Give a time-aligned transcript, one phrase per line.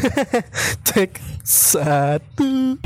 [0.88, 2.80] Cek satu.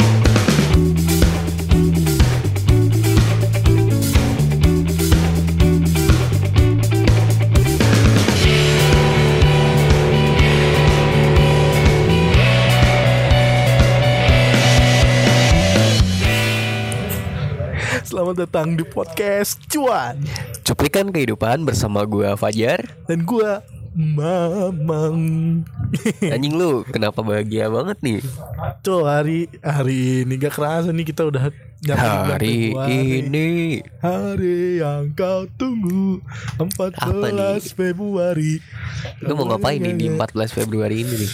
[18.04, 20.18] Selamat datang di podcast Cuan
[20.62, 22.82] Cuplikan kehidupan bersama gua Fajar.
[23.06, 23.62] dan gua
[23.94, 25.62] Mamang.
[26.34, 28.18] Anjing lu kenapa bahagia banget nih?
[28.84, 31.50] Tuh hari hari ini gak kerasa nih kita udah
[31.84, 32.72] nyampe Hari
[33.24, 33.80] ini.
[34.00, 36.20] Hari yang kau tunggu
[36.58, 38.58] 14 Februari.
[39.22, 41.32] Lu mau ngapain nih di 14 Februari ini nih?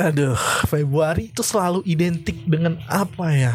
[0.00, 3.54] Aduh Februari itu selalu identik dengan apa ya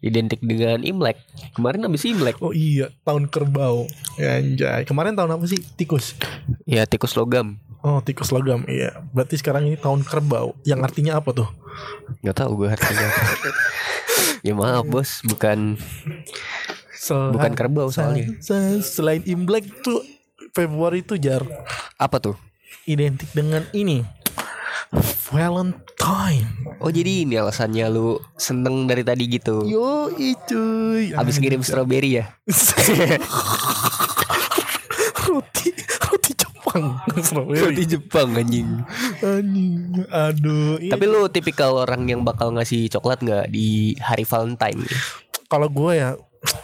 [0.00, 1.20] Identik dengan Imlek.
[1.52, 2.40] Kemarin habis Imlek.
[2.40, 3.84] Oh iya tahun kerbau.
[4.16, 4.84] Ya, Anjay.
[4.84, 5.60] Kemarin tahun apa sih?
[5.76, 6.16] Tikus.
[6.64, 7.60] Ya tikus logam.
[7.80, 9.04] Oh tikus logam Iya.
[9.12, 10.56] Berarti sekarang ini tahun kerbau.
[10.64, 11.48] Yang artinya apa tuh?
[12.20, 13.08] Gak tahu gue artinya.
[14.40, 15.76] Ya maaf bos, bukan
[16.90, 18.24] Sel- bukan kerbau soalnya.
[18.40, 20.00] Se- Selain Imlek tuh
[20.50, 21.44] Februari itu jar.
[21.96, 22.36] Apa tuh?
[22.84, 24.00] Identik dengan ini
[25.30, 26.48] Valentine
[26.80, 29.68] Oh jadi ini alasannya lu seneng dari tadi gitu.
[29.68, 30.08] Yo
[30.48, 32.32] cuy Habis ngirim strawberry ya?
[35.28, 35.70] roti
[36.08, 36.84] roti Jepang
[37.26, 38.80] strawberry Jepang anjing.
[39.20, 40.90] anjing aduh iya.
[40.96, 44.80] Tapi lu tipikal orang yang bakal ngasih coklat nggak di hari Valentine?
[45.50, 46.14] kalau gue ya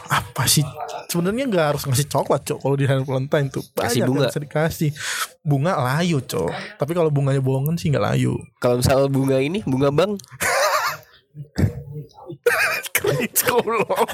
[0.09, 0.65] apa sih
[1.07, 4.27] sebenarnya nggak harus ngasih coklat cok kalau di hari Valentine tuh banyak Kasih bunga.
[4.27, 4.91] bisa dikasih
[5.43, 9.93] bunga layu cok tapi kalau bunganya bohongan sih nggak layu Kalau misal bunga ini, bunga
[9.93, 10.17] bang,
[13.45, 14.11] goblok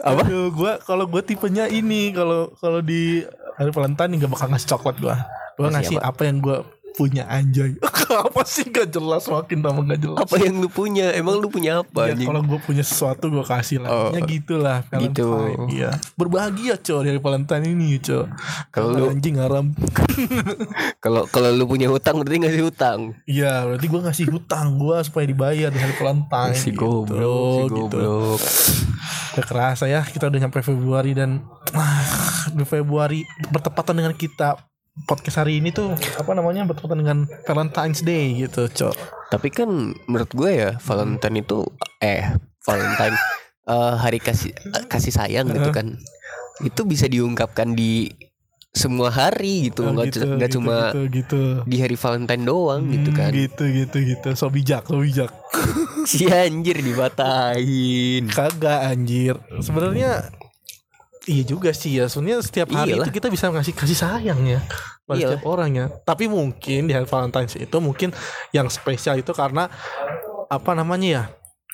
[0.00, 0.22] Apa?
[0.22, 3.24] Aduh, gua kalau gue tipenya ini kalau kalau di
[3.56, 5.16] hari Valentine nggak bakal ngasih coklat gue
[5.56, 6.08] gue Ngasih ngasih apa?
[6.08, 6.22] apa?
[6.24, 6.56] yang gue
[6.92, 7.74] punya anjay
[8.26, 11.14] apa sih gak jelas makin tambah gak jelas apa yang lu punya?
[11.14, 12.10] Emang lu punya apa?
[12.10, 15.30] Ya, kalau gue punya sesuatu gue kasih lah Oh, Ya gitulah gitu.
[15.68, 18.26] Iya Berbahagia cow dari Valentine ini cow
[18.70, 19.70] Kalau lu- Anjing haram
[21.04, 22.98] Kalau kalau lu punya hutang berarti ngasih hutang.
[23.24, 27.06] Iya berarti gue ngasih hutang gue supaya dibayar di hari Valentine Si gitu.
[27.06, 27.74] goblok, si gitu.
[27.88, 28.40] goblok.
[29.30, 31.40] Gak kerasa ya kita udah nyampe Februari dan
[31.72, 32.02] ah,
[32.50, 34.58] di Februari bertepatan dengan kita
[35.00, 38.94] podcast hari ini tuh apa namanya bertepatan dengan Valentine's Day gitu cok
[39.28, 39.70] Tapi kan
[40.04, 41.62] menurut gue ya Valentine itu
[41.98, 42.26] eh
[42.60, 43.16] Valentine
[43.72, 44.50] eh, hari kasih
[44.86, 45.96] kasih sayang gitu kan.
[46.60, 48.10] Itu bisa diungkapkan di
[48.70, 51.42] semua hari gitu, Oh, nggak gitu, gitu, cuma gitu, gitu.
[51.64, 53.30] di hari Valentine doang gitu Hmm, kan.
[53.32, 55.30] gitu gitu gitu so bijak so bijak
[56.06, 58.30] Si anjir dibatahin.
[58.30, 60.30] kagak anjir sebenarnya
[61.26, 63.06] iya juga sih ya sebenarnya setiap hari Iyalah.
[63.06, 64.60] itu kita bisa ngasih kasih sayang ya
[65.04, 68.14] pada setiap orang ya tapi mungkin di hari Valentine's itu mungkin
[68.50, 69.68] yang spesial itu karena
[70.46, 71.24] apa namanya ya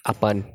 [0.03, 0.47] Apaan?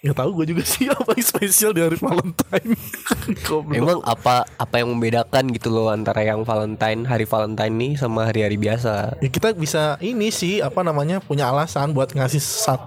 [0.00, 2.78] nggak tahu gue juga sih apa yang spesial di hari Valentine.
[3.74, 8.54] Emang apa apa yang membedakan gitu loh antara yang Valentine hari Valentine nih sama hari-hari
[8.54, 9.18] biasa?
[9.18, 12.38] ya kita bisa ini sih apa namanya punya alasan buat ngasih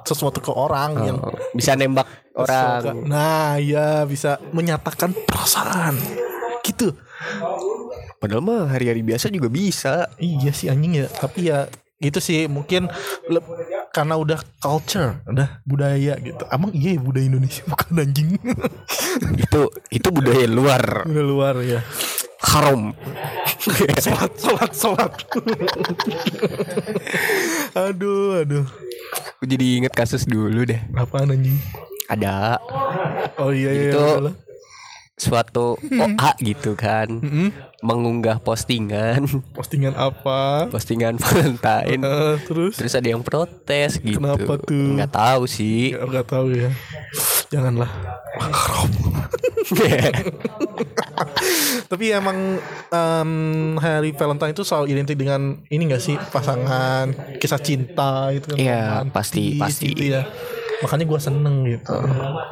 [0.08, 2.08] sesuatu ke orang yang Oh, bisa nembak.
[2.34, 3.06] Orang.
[3.06, 5.96] nah ya bisa menyatakan perasaan
[6.64, 6.96] gitu
[8.20, 10.08] Padahal mah hari-hari biasa juga bisa.
[10.16, 11.68] Iya sih anjing ya, tapi ya
[12.00, 12.88] gitu sih mungkin
[13.28, 13.44] le-
[13.92, 16.44] karena udah culture, udah budaya gitu.
[16.48, 18.40] Emang iya ya budaya Indonesia bukan anjing.
[19.36, 19.62] itu
[19.92, 20.84] itu budaya luar.
[21.04, 21.84] udah luar ya.
[22.44, 22.92] Haram.
[24.04, 25.12] Salat, salat, salat.
[27.88, 28.68] aduh, aduh.
[29.40, 30.80] Aku jadi inget kasus dulu deh.
[30.92, 31.56] Apaan anjing?
[32.14, 32.60] Ada
[33.36, 33.90] Oh iya iya.
[33.90, 34.32] Itu iya,
[35.14, 37.48] suatu OA gitu kan Mm-mm.
[37.80, 40.68] mengunggah postingan Postingan apa?
[40.68, 42.76] postingan Valentine Eh, terus?
[42.76, 44.74] terus ada yang protes gitu Kenapa tuh?
[44.94, 46.70] nggak tahu sih Gak, gak tahu ya.
[47.50, 47.90] Janganlah.
[51.86, 52.58] Tapi emang
[52.90, 53.30] em,
[53.78, 58.82] hari Valentine itu selalu identik dengan ini gak sih pasangan kisah cinta itu kan Iya,
[59.08, 59.88] pasti, pasti.
[59.88, 60.22] gitu ya.
[60.84, 61.96] Makanya gua seneng gitu.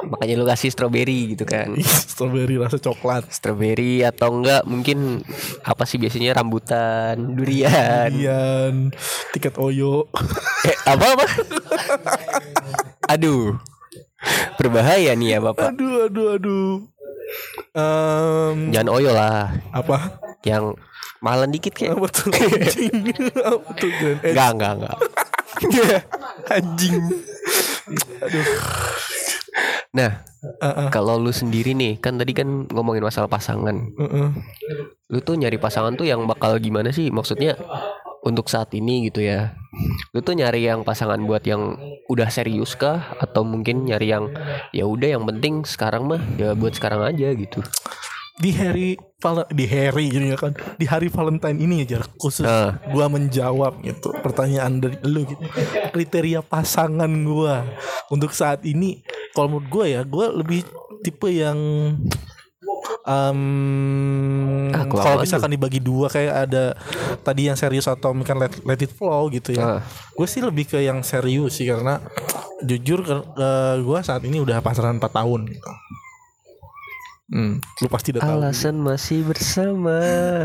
[0.02, 1.76] makanya lu kasih strawberry gitu kan
[2.12, 3.28] Strawberry rasa coklat.
[3.28, 5.20] strawberry atau enggak mungkin
[5.62, 8.74] apa sih biasanya rambutan durian Kemudian
[9.30, 10.08] tiket Oyo.
[10.68, 11.26] eh apa apa
[13.06, 13.56] aduh
[14.56, 16.72] berbahaya nih ya bapak aduh aduh aduh.
[17.72, 20.20] Em, jangan oyo lah apa?
[20.44, 20.76] yang
[21.18, 22.28] mahalan dikit kayak Apa tuh?
[23.40, 23.88] Apa tuh?
[23.88, 24.34] Grand Edge?
[24.34, 24.96] enggak enggak enggak
[26.50, 27.02] Anjing.
[29.92, 30.24] Nah,
[30.62, 30.88] Heeh.
[30.88, 33.92] kalau lu sendiri nih, kan tadi kan ngomongin masalah pasangan.
[33.92, 34.28] Heeh.
[35.12, 37.12] Lu tuh nyari pasangan tuh yang bakal gimana sih?
[37.12, 37.60] Maksudnya
[38.24, 39.52] untuk saat ini gitu ya.
[40.16, 41.76] Lu tuh nyari yang pasangan buat yang
[42.08, 44.32] udah serius kah atau mungkin nyari yang
[44.72, 47.60] ya udah yang penting sekarang mah ya buat sekarang aja gitu.
[48.34, 48.96] Di hari
[49.50, 52.80] di hari gini ya kan di hari Valentine ini aja khusus Ah.
[52.90, 55.42] gua menjawab gitu pertanyaan dari lu gitu
[55.90, 57.62] kriteria pasangan gua
[58.08, 60.64] untuk saat ini kalau menurut gua ya gua lebih
[61.00, 61.58] tipe yang
[63.04, 63.40] em
[64.72, 66.72] Ah, kalau misalkan dibagi dua kayak ada
[67.20, 69.80] tadi yang serius atau mungkin let, let it flow gitu ya Ah.
[70.12, 72.00] gue sih lebih ke yang serius sih karena
[72.60, 73.04] jujur
[73.78, 75.70] gue saat ini udah pacaran 4 tahun gitu.
[77.32, 78.44] Hmm, lu pasti udah tahu.
[78.44, 79.96] Alasan masih bersama.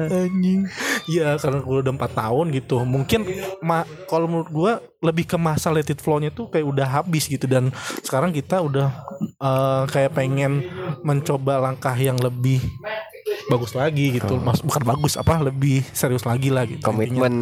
[0.08, 0.72] Anjing.
[1.12, 2.88] Iya karena gue udah 4 tahun gitu.
[2.88, 3.28] Mungkin
[3.60, 4.72] ma kalau menurut gue
[5.04, 7.76] lebih ke masa let it flow-nya tuh kayak udah habis gitu dan
[8.08, 8.88] sekarang kita udah
[9.20, 10.64] eh, kayak pengen
[11.04, 12.64] mencoba langkah yang lebih
[13.52, 14.40] bagus lagi gitu.
[14.40, 16.88] Mas bukan bagus apa lebih serius lagi lah gitu.
[16.88, 17.36] Komitmen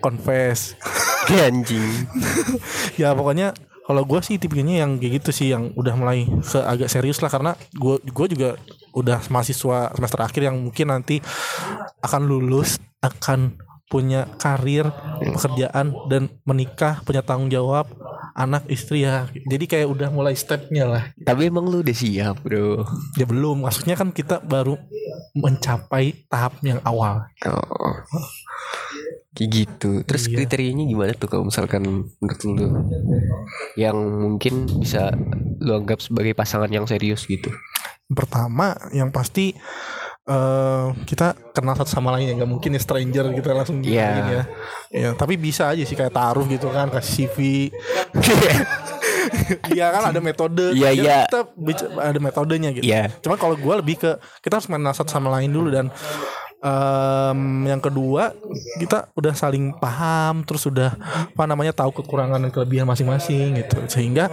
[0.00, 0.72] confess.
[1.44, 2.06] anjing.
[3.00, 3.52] ya pokoknya
[3.86, 7.30] kalau gue sih tipenya yang kayak gitu sih yang udah mulai ke agak serius lah
[7.30, 8.50] karena gue gue juga
[8.92, 11.22] udah mahasiswa semester akhir yang mungkin nanti
[12.02, 13.54] akan lulus akan
[13.86, 14.90] punya karir
[15.22, 17.86] pekerjaan dan menikah punya tanggung jawab
[18.34, 22.82] anak istri ya jadi kayak udah mulai stepnya lah Tapi emang lu udah siap, Bro.
[23.14, 24.74] ya belum maksudnya kan kita baru
[25.38, 27.94] mencapai tahap yang awal Oh.
[29.36, 29.90] Kayak gitu.
[30.02, 30.34] Terus Iya.
[30.40, 31.84] kriterianya gimana tuh kalau misalkan
[32.16, 32.66] menurut lu
[33.76, 35.12] yang mungkin bisa
[35.58, 37.52] lu anggap sebagai pasangan yang serius gitu?
[38.06, 39.50] pertama yang pasti
[40.24, 43.90] eh kita kenal satu sama lain ya nggak mungkin ya stranger kita langsung Iya.
[44.06, 44.42] giniin ya
[44.94, 47.36] ya tapi bisa aja sih kayak taruh gitu kan kasih CV
[49.70, 51.18] Iya kan ada metode Iya, Ya, iya.
[51.26, 51.50] kita
[51.98, 53.10] ada metodenya gitu Iya.
[53.18, 55.90] Cuma kalau gue lebih ke kita harus kenal satu sama lain dulu dan
[56.60, 58.32] em, yang kedua
[58.80, 60.96] kita udah saling paham terus udah
[61.32, 63.76] apa namanya tahu kekurangan dan kelebihan masing-masing gitu.
[63.88, 64.32] Sehingga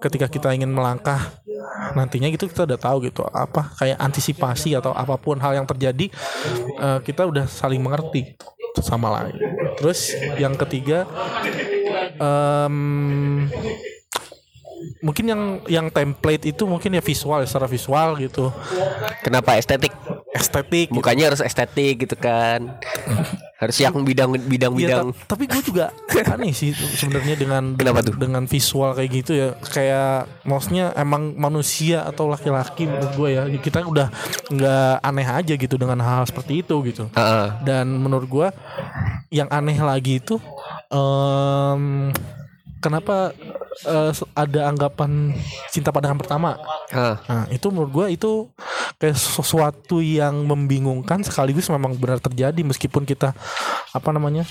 [0.00, 1.40] ketika kita ingin melangkah
[1.92, 3.24] nantinya gitu kita udah tahu gitu.
[3.28, 6.08] Apa kayak antisipasi atau apa pun hal yang terjadi
[6.80, 9.36] eh, kita udah saling mengerti gitu, sama lain.
[9.76, 11.08] Terus yang ketiga
[12.20, 13.48] em,
[15.02, 18.50] mungkin yang yang template itu mungkin ya visual secara visual gitu.
[19.22, 19.58] Kenapa?
[19.58, 19.94] Estetik?
[20.32, 20.96] Estetik gitu.
[20.96, 22.76] Bukannya harus estetik gitu kan?
[23.62, 25.06] harus yang bidang Iya, bidang-bidang.
[25.14, 25.94] ta- tapi gue juga
[26.26, 28.18] aneh sih sebenarnya dengan Kenapa tuh?
[28.18, 33.86] dengan visual kayak gitu ya kayak maksudnya emang manusia atau laki-laki menurut gue ya kita
[33.86, 34.10] udah
[34.50, 37.46] nggak aneh aja gitu dengan hal seperti itu gitu Heeh.
[37.62, 38.48] dan menurut gua
[39.30, 40.42] yang aneh lagi itu
[40.90, 42.10] em,
[42.82, 43.30] kenapa
[43.86, 45.32] eh, ada anggapan
[45.70, 46.50] cinta pandangan pertama
[46.90, 47.16] Heeh.
[47.30, 48.50] Nah, itu menurut gua itu
[48.98, 53.32] kayak sesuatu yang membingungkan sekaligus memang benar terjadi meskipun kita
[53.92, 54.42] apa namanya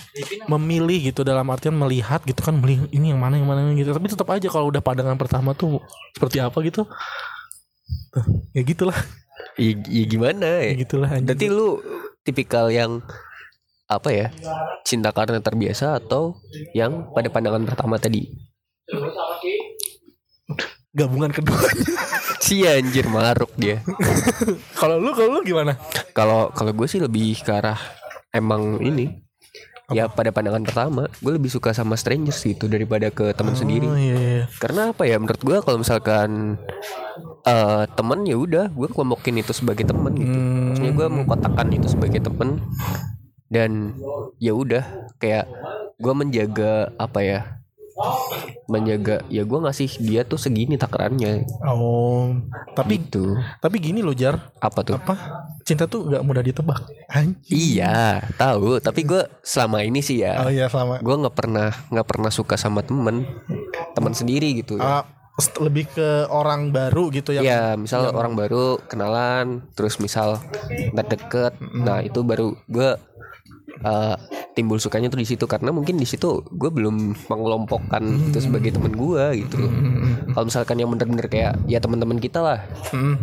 [0.47, 4.07] memilih gitu dalam artian melihat gitu kan milih ini yang mana yang mana gitu tapi
[4.09, 5.83] tetap aja kalau udah pandangan pertama tuh
[6.15, 6.87] seperti apa gitu
[8.11, 8.25] Tuh,
[8.55, 8.97] ya gitulah
[9.59, 10.73] Ya, ya gimana ya ya?
[10.79, 11.27] gitulah anjing.
[11.27, 11.81] Berarti lu
[12.23, 13.03] tipikal yang
[13.91, 14.27] apa ya?
[14.87, 16.39] Cinta karena terbiasa atau
[16.71, 18.51] yang pada pandangan pertama tadi?
[20.91, 21.55] gabungan kedua
[22.43, 23.79] Si anjir maruk dia.
[24.81, 25.77] kalau lu kalau lu gimana
[26.11, 27.79] Kalau kalau gue sih lebih ke arah
[28.33, 29.23] emang ini.
[29.91, 33.83] Ya pada pandangan pertama, gue lebih suka sama strangers gitu daripada ke teman sendiri.
[33.91, 34.43] oh iya, iya.
[34.55, 35.19] Karena apa ya?
[35.19, 36.55] Menurut gue kalau misalkan
[37.43, 40.31] eh teman ya udah, gue kelompokin itu sebagai teman gitu.
[40.31, 40.71] Hmm.
[40.71, 42.63] Maksudnya gue mengkotakkan itu sebagai teman
[43.51, 43.91] dan
[44.37, 44.81] ya udah
[45.19, 45.45] kayak
[45.99, 47.39] gue menjaga apa ya?
[48.65, 52.33] Menjaga ya gue ngasih dia tuh segini takarannya oh
[52.71, 53.35] tapi gitu.
[53.59, 54.95] tapi gini loh jar Apa tuh?
[54.95, 55.13] apa
[55.61, 58.79] cinta tuh nggak mudah ditebak anjing Iya, tahu.
[58.79, 62.55] Tapi gue selama ini sih ya, oh iya sama gue nggak pernah nggak pernah suka
[62.55, 63.27] sama temen,
[63.93, 64.79] teman sendiri gitu.
[64.79, 65.03] Ya.
[65.37, 70.41] st- lebih ke orang baru gitu yang Iya, misal orang baru kenalan, terus misal
[70.95, 72.89] nggak deket, nah itu baru gue
[73.83, 74.15] uh,
[74.51, 78.93] timbul sukanya tuh di situ karena mungkin di situ gue belum mengelompokkan itu sebagai temen
[78.93, 79.55] gue gitu.
[79.63, 79.71] loh.
[80.35, 82.59] Kalau misalkan yang bener-bener kayak ya teman-teman kita lah,
[82.91, 83.15] Hmm.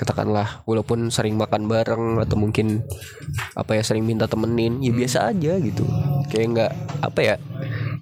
[0.00, 2.80] katakanlah walaupun sering makan bareng atau mungkin
[3.52, 5.84] apa ya sering minta temenin ya biasa aja gitu.
[6.32, 6.72] Kayak nggak
[7.04, 7.34] apa ya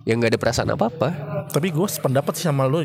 [0.06, 1.08] ya nggak ada perasaan apa apa
[1.52, 2.80] tapi gue sependapat sih sama lo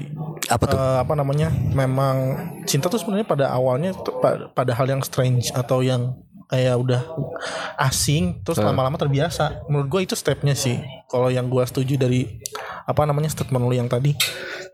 [0.52, 0.76] apa tuh?
[0.76, 2.36] Eh, apa namanya memang
[2.68, 3.96] cinta tuh sebenarnya pada awalnya
[4.52, 6.16] pada hal yang strange atau yang
[6.54, 7.02] kayak udah
[7.82, 9.66] asing terus lama-lama terbiasa.
[9.66, 10.78] Menurut gue itu stepnya sih.
[11.10, 12.30] Kalau yang gue setuju dari
[12.86, 14.14] apa namanya statement lu yang tadi.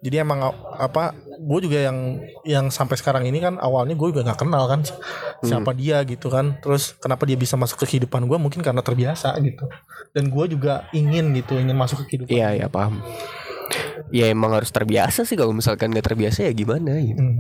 [0.04, 4.40] Jadi emang apa gue juga yang yang sampai sekarang ini kan awalnya gue juga nggak
[4.44, 4.84] kenal kan
[5.40, 6.60] siapa dia gitu kan.
[6.60, 9.64] Terus kenapa dia bisa masuk ke kehidupan gue mungkin karena terbiasa gitu.
[10.12, 12.36] Dan gue juga ingin gitu ingin masuk ke kehidupan.
[12.36, 13.00] Iya, ya paham.
[14.12, 17.24] Ya emang harus terbiasa sih kalau misalkan nggak terbiasa ya gimana gitu.
[17.24, 17.40] Hmm.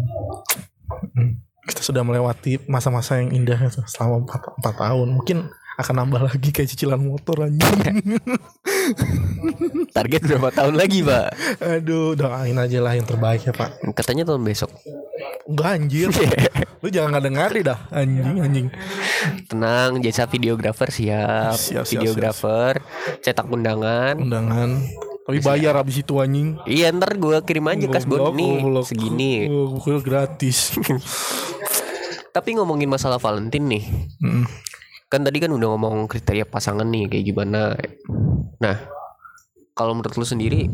[1.11, 1.48] Hmm.
[1.69, 5.07] Kita sudah melewati masa-masa yang indah selama 4, tahun.
[5.21, 5.37] Mungkin
[5.79, 7.79] akan nambah lagi kayak cicilan motor anjing.
[9.95, 11.27] Target berapa tahun lagi, Pak?
[11.63, 13.79] aduh doain aja lah yang terbaik ya pak.
[13.95, 14.75] Katanya tahun besok.
[15.47, 16.11] enggak anjir.
[16.83, 18.67] Lu jangan nggak dengerin dah anjing anjing.
[19.47, 21.55] Tenang, jasa videografer siap.
[21.55, 22.83] Siap, siap, videografer,
[23.23, 24.19] cetak undangan.
[24.19, 24.83] undangan.
[25.29, 26.57] Tapi bayar abis itu anjing.
[26.65, 29.45] Iya, ntar gue kirim aja kas nih segini.
[29.77, 30.73] Gue gratis
[32.29, 33.83] Tapi ngomongin masalah Valentine nih,
[34.21, 34.45] Mm.
[35.07, 37.73] kan tadi kan udah ngomong kriteria pasangan nih kayak gimana.
[38.59, 38.77] Nah,
[39.73, 40.69] kalau menurut lu sendiri,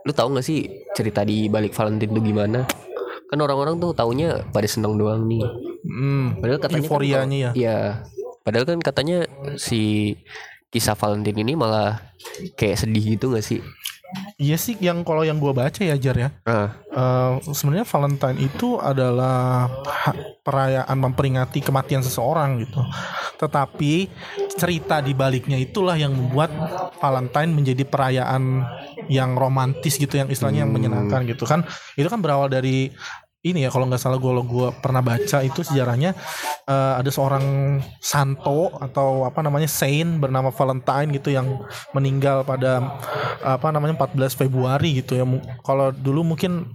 [0.00, 2.62] lu tahu nggak sih cerita di balik Valentine tuh gimana?
[3.26, 5.42] Kan orang-orang tuh taunya pada seneng doang nih.
[5.82, 6.38] Hmm.
[6.38, 7.50] Padahal katanya kan Euforianya kalau- ya.
[7.52, 7.78] Iya.
[8.40, 9.18] Padahal kan katanya
[9.58, 10.14] si
[10.70, 11.98] kisah Valentine ini malah
[12.54, 13.58] kayak sedih gitu gak sih?
[14.36, 18.80] Iya sih yang kalau yang gue baca ya Jar ya Ah, Eh, sebenarnya Valentine itu
[18.80, 19.68] adalah
[20.40, 22.80] perayaan memperingati kematian seseorang gitu.
[23.36, 24.08] Tetapi
[24.56, 26.48] cerita di baliknya itulah yang membuat
[26.96, 28.64] Valentine menjadi perayaan
[29.12, 31.68] yang romantis gitu, yang istilahnya yang menyenangkan gitu kan.
[32.00, 32.88] Itu kan berawal dari
[33.44, 36.16] ini ya kalau nggak salah gue gue pernah baca itu sejarahnya
[36.66, 42.96] eh, ada seorang santo atau apa namanya saint bernama Valentine gitu yang meninggal pada
[43.44, 45.24] apa namanya 14 Februari gitu ya.
[45.62, 46.66] Kalau dulu mungkin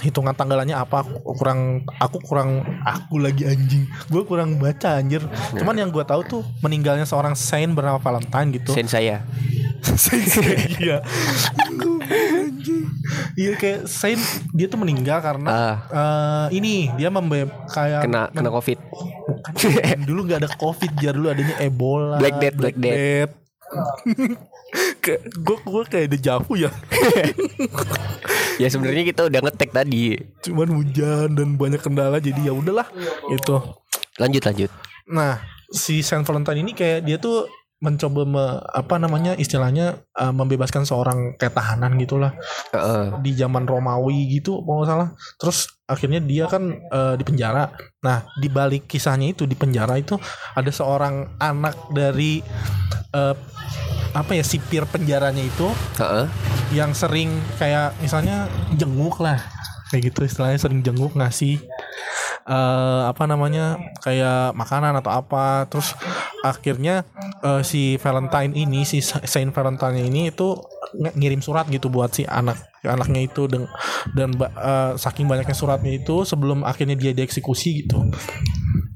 [0.00, 1.60] hitungan tanggalannya apa aku kurang
[1.96, 2.50] aku kurang
[2.80, 7.72] aku lagi anjing gue kurang baca anjir cuman yang gue tahu tuh meninggalnya seorang saint
[7.72, 9.22] bernama Valentine gitu sen saya.
[10.80, 11.04] iya
[12.04, 12.88] Anjing.
[13.36, 15.76] iya kayak Saint dia tuh meninggal karena Ah.
[16.48, 18.78] eh, ini dia membe kayak Kena kena Covid.
[19.44, 23.28] bukan dulu nggak ada covid jar dulu adanya Ebola Black Death, Black Death kayak
[25.04, 26.70] gue gue kayak dejavu ya
[28.62, 30.18] ya sebenarnya kita udah ngetek tadi.
[30.42, 32.86] cuman hujan dan banyak kendala jadi ya udahlah
[33.30, 33.56] itu
[34.14, 34.70] Lanjut lanjut.
[35.10, 35.42] nah
[35.74, 37.50] si Saint Valentine ini kayak dia tuh
[37.84, 42.32] mencoba me- apa namanya istilahnya eh, membebaskan seorang kayak tahanan gitulah.
[42.72, 43.20] Heeh.
[43.20, 45.08] di zaman Romawi gitu kalau nggak salah.
[45.36, 47.68] Terus akhirnya dia kan eh, di penjara.
[48.00, 50.16] Nah di balik kisahnya itu di penjara itu
[50.56, 52.40] ada seorang anak dari
[53.12, 53.36] eh,
[54.14, 56.26] apa ya sipir penjaranya itu Heeh.
[56.72, 57.28] yang sering
[57.60, 59.36] kayak misalnya jenguk lah.
[59.92, 61.60] Kayak gitu istilahnya sering jenguk ngasih
[62.44, 65.66] eh apa namanya kayak makanan atau apa.
[65.68, 65.92] Terus
[66.44, 67.08] akhirnya
[67.40, 70.52] eh, si Valentine ini si Saint Valentine ini itu
[70.94, 73.64] ng- ngirim surat gitu buat si anak anaknya itu dan
[74.12, 78.04] dan ba- eh, saking banyaknya suratnya itu sebelum akhirnya dia dieksekusi gitu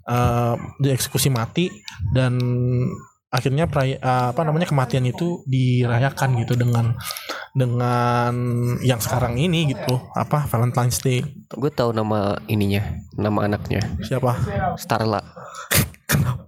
[0.04, 1.72] eh dieksekusi mati
[2.12, 2.36] dan
[3.28, 6.96] akhirnya peray- eh, apa namanya kematian itu dirayakan gitu dengan
[7.52, 8.32] dengan
[8.80, 12.84] yang sekarang ini gitu apa Valentine's Day Gue tahu nama ininya,
[13.16, 13.80] nama anaknya.
[14.00, 14.36] siapa
[14.76, 15.20] Starla.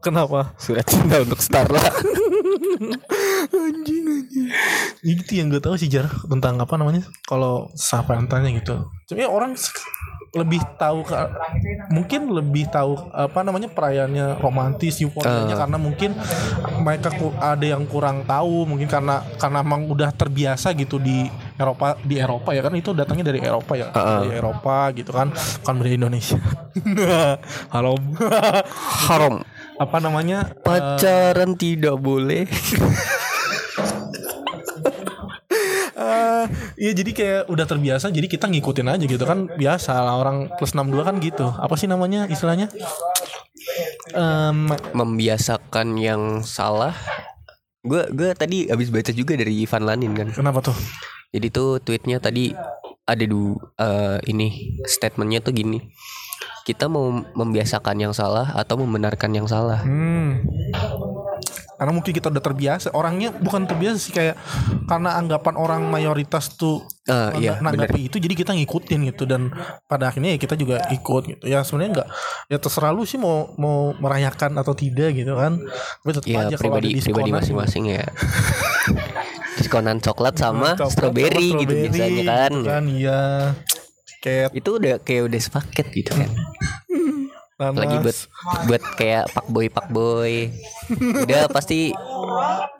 [0.00, 0.56] Kenapa?
[0.56, 1.80] Surat cinta untuk Starla.
[3.50, 4.48] anjing anjing.
[5.04, 8.88] Itu yang gue tahu sih jar tentang apa namanya kalau sa Valentine gitu.
[9.10, 9.84] Cuma orang sek-
[10.30, 11.14] lebih tahu ke,
[11.90, 15.58] mungkin lebih tahu apa namanya perayaannya romantis euforianya.
[15.58, 16.14] Karena mungkin
[16.86, 17.10] mereka
[17.42, 18.62] ada yang kurang tahu.
[18.62, 21.26] Mungkin karena karena emang udah terbiasa gitu di
[21.60, 25.28] Eropa di Eropa ya kan itu datangnya dari Eropa ya dari Eropa gitu kan
[25.60, 26.40] kan dari Indonesia
[27.74, 28.00] halo
[29.06, 29.44] Haram.
[29.76, 32.44] apa namanya Pacaran tidak boleh.
[35.92, 36.44] Eh,
[36.76, 40.72] Iya jadi kayak udah terbiasa jadi kita ngikutin aja gitu kan biasa lah orang plus
[40.72, 42.72] 62 kan gitu apa sih namanya istilahnya
[44.10, 46.96] Em, Membiasakan yang salah.
[47.80, 50.28] Gue gue tadi habis baca juga dari Ivan Lanin kan.
[50.32, 50.76] kenapa tuh
[51.30, 52.50] Jadi tuh tweetnya tadi
[53.06, 55.78] ada du eh, ini statementnya tuh gini.
[56.66, 59.82] Kita mau membiasakan yang salah atau membenarkan yang salah.
[59.82, 60.30] hmm.
[61.80, 64.36] karena mungkin kita udah terbiasa orangnya bukan terbiasa sih kayak
[64.84, 69.50] karena anggapan orang mayoritas tuh Ah, iya, nanggapi itu jadi kita ngikutin gitu dan
[69.90, 72.08] pada akhirnya ya kita juga ikut gitu ya sebenarnya nggak
[72.54, 75.58] ya terserah lu sih mau mau merayakan atau tidak gitu kan
[76.04, 78.06] tapi tetap Ya aja kalau ada pribadi pribadi masing-masing ya.
[79.60, 82.52] Diskonan coklat sama Coklat strawberry sama gitu strawberry biasanya kan.
[82.52, 83.20] gitu kan iya
[84.20, 86.30] kayak Itu udah kayak udah sepaket gitu kan.
[87.60, 87.76] Nanas.
[87.76, 88.16] Lagi buat
[88.72, 90.48] buat kayak pak boy pak boy.
[90.96, 91.92] Udah pasti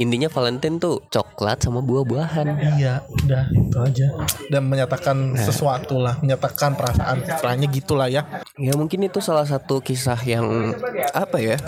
[0.01, 2.49] intinya Valentine tuh coklat sama buah-buahan.
[2.81, 4.07] Iya, udah itu aja.
[4.49, 8.25] Dan menyatakan sesuatu lah, menyatakan perasaan istilahnya gitulah ya.
[8.57, 10.73] Ya mungkin itu salah satu kisah yang
[11.13, 11.61] apa ya?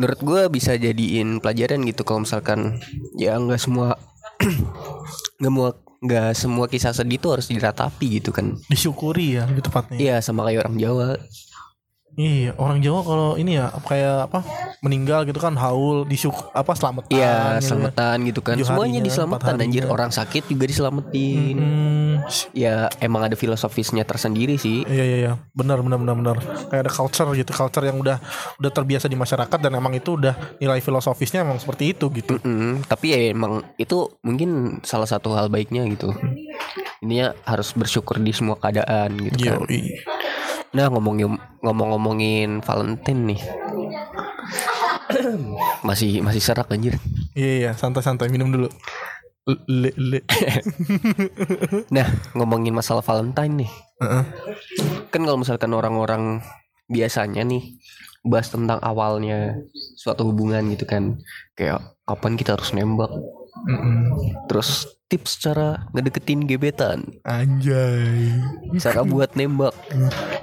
[0.00, 2.80] Menurut gue bisa jadiin pelajaran gitu kalau misalkan
[3.20, 4.00] ya nggak semua
[5.40, 8.56] nggak mau nggak semua kisah sedih tuh harus diratapi gitu kan.
[8.72, 9.98] Disyukuri ya lebih tepatnya.
[10.00, 11.08] Iya sama kayak orang Jawa.
[12.18, 14.42] Iya, orang Jawa kalau ini ya kayak apa
[14.82, 17.12] meninggal gitu kan haul disyuk apa selamatan.
[17.12, 17.66] Iya gitu.
[17.70, 18.54] selamatan gitu kan.
[18.58, 19.82] Semuanya harinya, diselamatkan empat anjir.
[19.86, 21.56] Orang sakit juga diselamatin.
[21.56, 22.14] Hmm,
[22.52, 24.82] Ya emang ada filosofisnya tersendiri sih.
[24.84, 26.36] iya iya iya, benar benar benar benar.
[26.68, 28.18] Kayak ada culture gitu, culture yang udah
[28.58, 32.36] udah terbiasa di masyarakat dan emang itu udah nilai filosofisnya emang seperti itu gitu.
[32.42, 36.10] Mm, tapi ya emang itu mungkin salah satu hal baiknya gitu.
[37.00, 39.64] Ininya harus bersyukur di semua keadaan gitu Iya, kan.
[40.70, 43.40] Nah ngomongin ngomong-ngomongin Valentine nih,
[45.88, 46.94] masih masih serak anjir.
[47.34, 48.68] iya iya, santai-santai minum dulu.
[49.66, 50.20] Le, le.
[51.94, 52.06] Nah
[52.38, 54.24] ngomongin masalah Valentine nih, Heeh.
[55.10, 56.38] kan kalau misalkan orang-orang
[56.86, 57.74] biasanya nih
[58.22, 59.58] bahas tentang awalnya
[59.98, 61.18] suatu hubungan gitu kan,
[61.58, 63.10] kayak kapan kita harus nembak,
[63.66, 64.06] Mm-mm.
[64.46, 68.30] terus tips cara ngedeketin gebetan, Anjay.
[68.78, 69.74] cara buat nembak,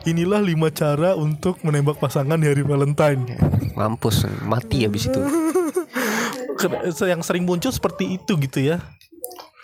[0.04, 3.40] Inilah lima cara untuk menembak pasangan di hari Valentine.
[3.74, 5.22] mampus mati habis itu.
[7.00, 8.82] Yang sering muncul seperti itu gitu ya.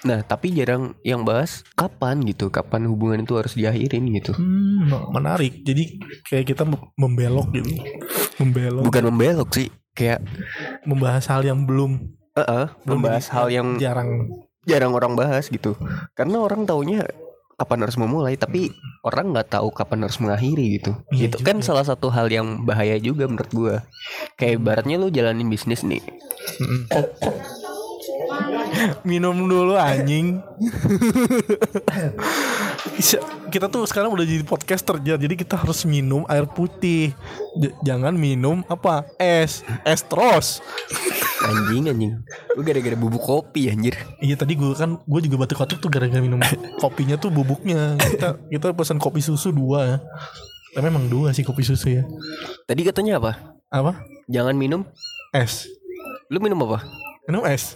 [0.03, 4.35] Nah tapi jarang yang bahas kapan gitu, kapan hubungan itu harus diakhirin gitu.
[4.35, 5.63] Hmm, menarik.
[5.63, 7.71] Jadi kayak kita mem- membelok gitu.
[8.37, 8.83] Membelok.
[8.85, 10.21] Bukan membelok sih, kayak
[10.83, 11.97] Membahas hal yang belum
[12.33, 14.27] eh eh, membahas hal yang jarang.
[14.63, 15.75] Jarang orang bahas gitu.
[16.15, 17.05] Karena orang taunya
[17.53, 18.73] kapan harus memulai, tapi
[19.05, 20.91] orang nggak tahu kapan harus mengakhiri gitu.
[21.13, 21.47] Iya itu juga.
[21.53, 23.75] kan salah satu hal yang bahaya juga menurut gua.
[24.35, 26.01] Kayak ibaratnya lu jalanin bisnis nih.
[29.07, 30.41] Minum dulu anjing.
[33.53, 35.15] Kita tuh sekarang udah jadi podcaster ya.
[35.15, 37.13] Jadi kita harus minum air putih.
[37.55, 39.05] J- jangan minum apa?
[39.21, 39.61] Es.
[39.85, 40.59] Es terus.
[41.43, 42.13] Anjing anjing.
[42.55, 43.99] Gue gara-gara bubuk kopi anjir.
[44.23, 46.39] Iya tadi gue kan gue juga batuk-batuk tuh gara-gara minum
[46.79, 47.99] kopinya tuh bubuknya.
[47.99, 49.97] Kita kita pesan kopi susu dua ya.
[50.73, 52.03] Tapi emang dua sih kopi susu ya.
[52.65, 53.59] Tadi katanya apa?
[53.67, 54.07] Apa?
[54.31, 54.87] Jangan minum.
[55.35, 55.67] Es.
[56.31, 56.87] Lu minum apa?
[57.27, 57.75] Minum es.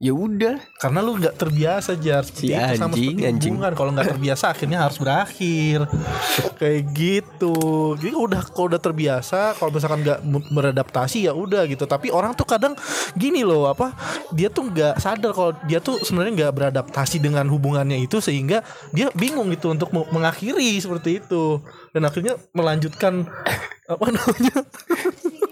[0.00, 0.56] Ya udah.
[0.80, 3.52] Karena lu nggak terbiasa jar seperti Si itu sama anjing, seperti anjing.
[3.52, 3.72] hubungan.
[3.76, 5.78] Kalau nggak terbiasa akhirnya harus berakhir.
[6.60, 7.54] Kayak gitu.
[8.00, 10.24] Jadi udah kalau udah terbiasa, kalau misalkan nggak
[10.56, 11.84] beradaptasi ya udah gitu.
[11.84, 12.72] Tapi orang tuh kadang
[13.12, 13.92] gini loh apa?
[14.32, 18.64] Dia tuh nggak sadar kalau dia tuh sebenarnya nggak beradaptasi dengan hubungannya itu sehingga
[18.96, 21.60] dia bingung gitu untuk me- mengakhiri seperti itu.
[21.92, 23.28] Dan akhirnya melanjutkan
[23.92, 24.64] apa namanya?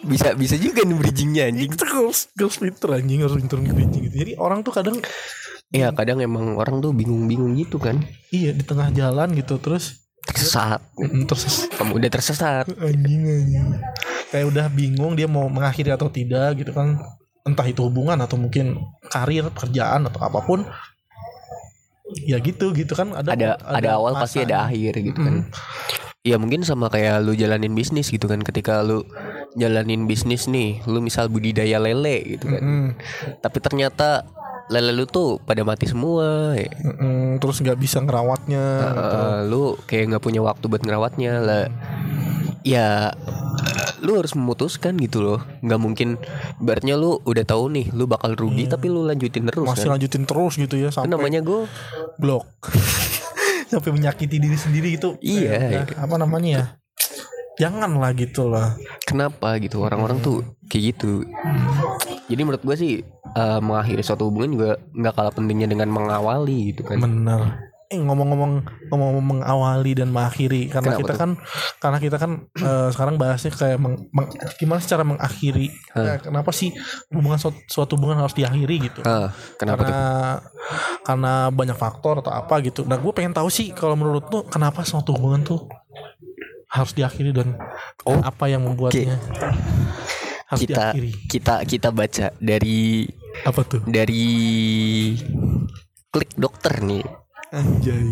[0.08, 1.70] Bisa bisa juga nih bridgingnya anjing.
[1.70, 4.16] Itu girls, girls pinter anjing harus pinter bridging gitu.
[4.16, 4.96] Jadi orang tuh kadang
[5.68, 8.00] Iya kadang emang orang tuh bingung-bingung gitu kan.
[8.32, 10.80] iya di tengah jalan gitu terus Tersesat.
[10.96, 12.64] Terus Kamu udah tersesat.
[12.80, 13.68] anjing anjing
[14.28, 17.00] kayak udah bingung dia mau mengakhiri atau tidak gitu kan
[17.48, 18.76] entah itu hubungan atau mungkin
[19.08, 20.68] karir pekerjaan atau apa pun
[22.28, 25.48] ya gitu gitu kan ada Ada ada, awal pasti ada akhir gitu kan.
[26.28, 29.08] Ya mungkin sama kayak lu jalanin bisnis gitu kan ketika lu
[29.56, 32.60] jalanin bisnis nih, lu misal budidaya lele gitu kan.
[32.60, 32.88] Mm,
[33.40, 34.28] Tapi ternyata
[34.68, 36.52] lele lu tuh pada mati semua.
[36.52, 36.68] ya.
[36.68, 39.16] mm, mm, terus nggak bisa ngerawatnya gitu.
[39.16, 41.64] Eh, lu kayak nggak punya waktu buat ngerawatnya lah.
[42.60, 43.16] Ya
[44.02, 46.08] lu harus memutuskan gitu loh nggak mungkin
[46.62, 50.22] ibaratnya lu udah tahu nih lu bakal rugi tapi lu lanjutin terus masih kan lanjutin
[50.22, 51.66] terus gitu ya Itu sampai namanya gue
[52.18, 52.46] blok
[53.72, 55.16] sampai menyakiti diri sendiri gitu.
[55.20, 56.64] Iya, Kayak, apa namanya ya?
[57.58, 58.78] Jangan lah gitu lah.
[59.02, 59.82] Kenapa gitu?
[59.82, 61.26] Orang-orang tuh kayak gitu.
[62.30, 62.92] Jadi menurut gue sih
[63.34, 67.02] eh, mengakhiri suatu hubungan juga nggak kalah pentingnya dengan mengawali gitu kan.
[67.02, 67.67] Bener.
[67.88, 68.52] Eh ngomong-ngomong
[68.86, 70.68] ngomong-ngomong mengawali dan mengakhiri.
[70.68, 71.18] Karena Kenapa kita tuh?
[71.18, 71.30] kan
[71.78, 75.72] karena kita kan eh, sekarang bahasnya kayak meng- meng- gimana sih cara mengakhiri?
[75.88, 76.68] Kayak kenapa sih
[77.08, 79.00] hubungan suatu, suatu hubungan harus diakhiri gitu?
[79.02, 79.88] Ah, kenapa tuh?
[79.88, 80.04] Karena
[81.00, 82.84] karena banyak faktor atau apa gitu.
[82.84, 85.64] Nah gue pengen tahu sih kalau menurut tuh kenapa suatu hubungan tuh
[86.68, 87.56] harus diakhiri dan
[88.04, 89.16] Oh, apa yang membuatnya
[90.46, 91.10] harus kita diakhiri?
[91.24, 93.08] kita kita baca dari
[93.42, 93.80] apa tuh?
[93.84, 94.24] dari
[96.08, 97.04] klik dokter nih
[97.52, 98.08] anjay.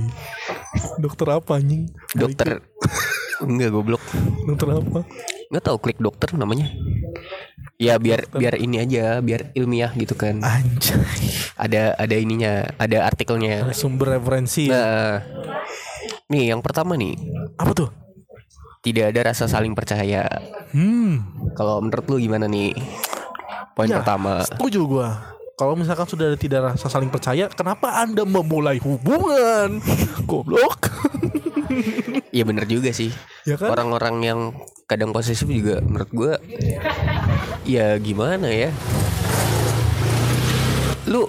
[1.01, 1.89] Dokter apa anjing?
[2.17, 2.65] Dokter.
[3.45, 4.03] Enggak goblok.
[4.49, 5.05] Dokter apa?
[5.53, 6.73] Nggak tahu klik dokter namanya.
[7.77, 10.41] Ya biar biar ini aja biar ilmiah gitu kan.
[10.41, 11.53] Anjay.
[11.61, 13.69] Ada ada ininya ada artikelnya.
[13.77, 14.73] Sumber referensi.
[14.73, 14.81] Ya.
[14.81, 15.15] nah
[16.33, 17.15] nih yang pertama nih.
[17.61, 17.91] Apa tuh?
[18.81, 20.25] Tidak ada rasa saling percaya.
[20.71, 21.23] Hmm.
[21.59, 22.73] Kalau menurut lu gimana nih?
[23.75, 24.41] Poin Ya, pertama.
[24.47, 25.36] Setuju gua.
[25.57, 29.81] Kalau misalkan sudah ada tidak rasa saling percaya, kenapa Anda memulai hubungan?
[30.29, 30.93] Goblok.
[32.29, 33.09] Iya bener juga sih.
[33.49, 33.73] Ya kan?
[33.73, 34.41] Orang-orang yang
[34.85, 36.33] kadang posesif juga menurut gua
[37.65, 38.69] ya gimana ya?
[41.09, 41.25] Lu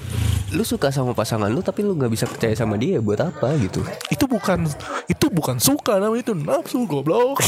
[0.48, 3.84] lu suka sama pasangan lu tapi lu nggak bisa percaya sama dia buat apa gitu?
[4.08, 4.64] itu bukan
[5.06, 7.44] itu bukan suka namanya itu nafsu goblok.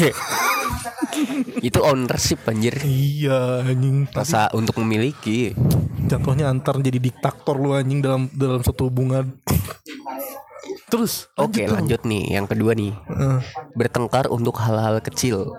[1.60, 2.76] Itu ownership anjir.
[2.82, 4.06] iya anjing.
[4.10, 5.56] Rasa untuk memiliki.
[6.06, 9.32] Jatuhnya antar jadi diktator lu anjing dalam dalam satu hubungan.
[10.90, 11.86] Terus Oke dong.
[11.86, 13.40] lanjut nih yang kedua nih Eh,
[13.74, 15.54] bertengkar untuk hal-hal kecil.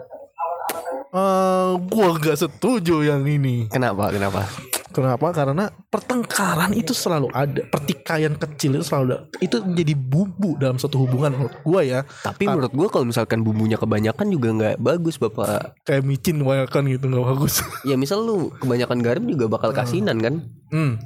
[1.10, 3.66] eh, gua gak setuju yang ini.
[3.66, 4.10] Kenapa?
[4.10, 4.46] Kenapa?
[4.90, 5.30] Kenapa?
[5.30, 9.16] Karena pertengkaran itu selalu ada, pertikaian kecil itu selalu ada.
[9.38, 12.00] Itu menjadi bumbu dalam suatu hubungan menurut gua ya.
[12.26, 15.78] Tapi menurut gua kalau misalkan bumbunya kebanyakan juga nggak bagus bapak.
[15.86, 17.54] Kayak micin kebanyakan gitu nggak bagus.
[17.88, 20.34] Ya misal lu kebanyakan garam juga bakal kasinan kan?
[20.74, 21.00] Hmm.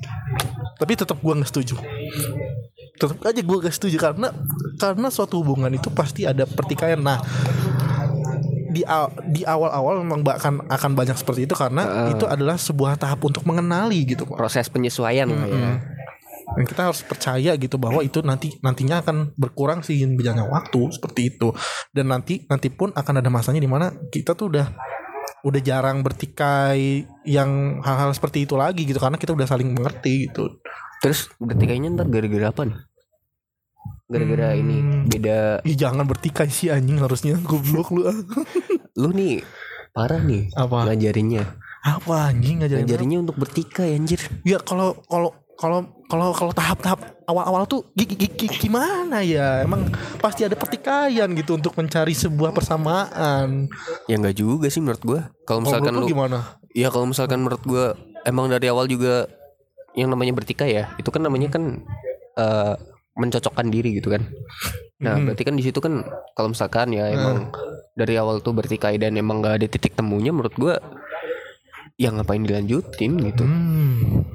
[0.81, 1.77] Tapi tetap gua nggak setuju.
[2.99, 4.31] Tetap aja gua gak setuju karena
[4.79, 6.99] karena suatu hubungan itu pasti ada pertikaian.
[6.99, 7.19] Nah,
[8.75, 8.83] di
[9.31, 14.03] di awal-awal memang akan akan banyak seperti itu karena itu adalah sebuah tahap untuk mengenali
[14.03, 14.35] gitu, Pak.
[14.35, 15.71] Proses penyesuaian lah ya.
[16.45, 21.35] Dan kita harus percaya gitu bahwa itu nanti nantinya akan berkurang sih berjalannya waktu seperti
[21.35, 21.55] itu.
[21.95, 24.67] Dan nanti nanti pun akan ada masanya di mana kita tuh udah
[25.45, 30.61] udah jarang bertikai yang hal-hal seperti itu lagi gitu karena kita udah saling mengerti gitu.
[31.05, 32.79] Terus berarti kayaknya ntar gara-gara apa nih?
[34.15, 34.77] Gara-gara ini
[35.11, 38.15] beda Ih jangan bertikai sih anjing harusnya goblok lu ah.
[38.95, 39.43] lu nih
[39.91, 40.87] parah nih Apa?
[40.91, 41.43] ngajarinnya.
[41.83, 42.87] Apa anjing ngajarin?
[42.87, 44.23] Ngajarinnya untuk bertikai anjir.
[44.47, 46.99] Ya kalau kalau kalau kalau kalau tahap-tahap
[47.31, 49.63] awal-awal tuh gi- gi- gi- gimana ya?
[49.63, 49.87] Emang
[50.19, 53.71] pasti ada pertikaian gitu untuk mencari sebuah persamaan.
[54.11, 55.21] Ya nggak juga sih menurut gua.
[55.47, 56.59] Kalau misalkan lu lu gimana?
[56.75, 57.95] Ya kalau misalkan menurut gua
[58.27, 59.31] emang dari awal juga
[59.95, 61.87] yang namanya bertikai ya, itu kan namanya kan
[62.35, 62.75] eh,
[63.15, 64.27] mencocokkan diri gitu kan.
[65.03, 65.31] Nah, Hmm.
[65.31, 66.03] berarti kan di situ kan
[66.35, 67.51] kalau misalkan ya emang
[67.95, 70.83] dari awal tuh bertikai dan emang nggak ada titik temunya menurut gua
[71.95, 73.45] ya ngapain dilanjutin gitu.
[73.47, 74.27] Hmm.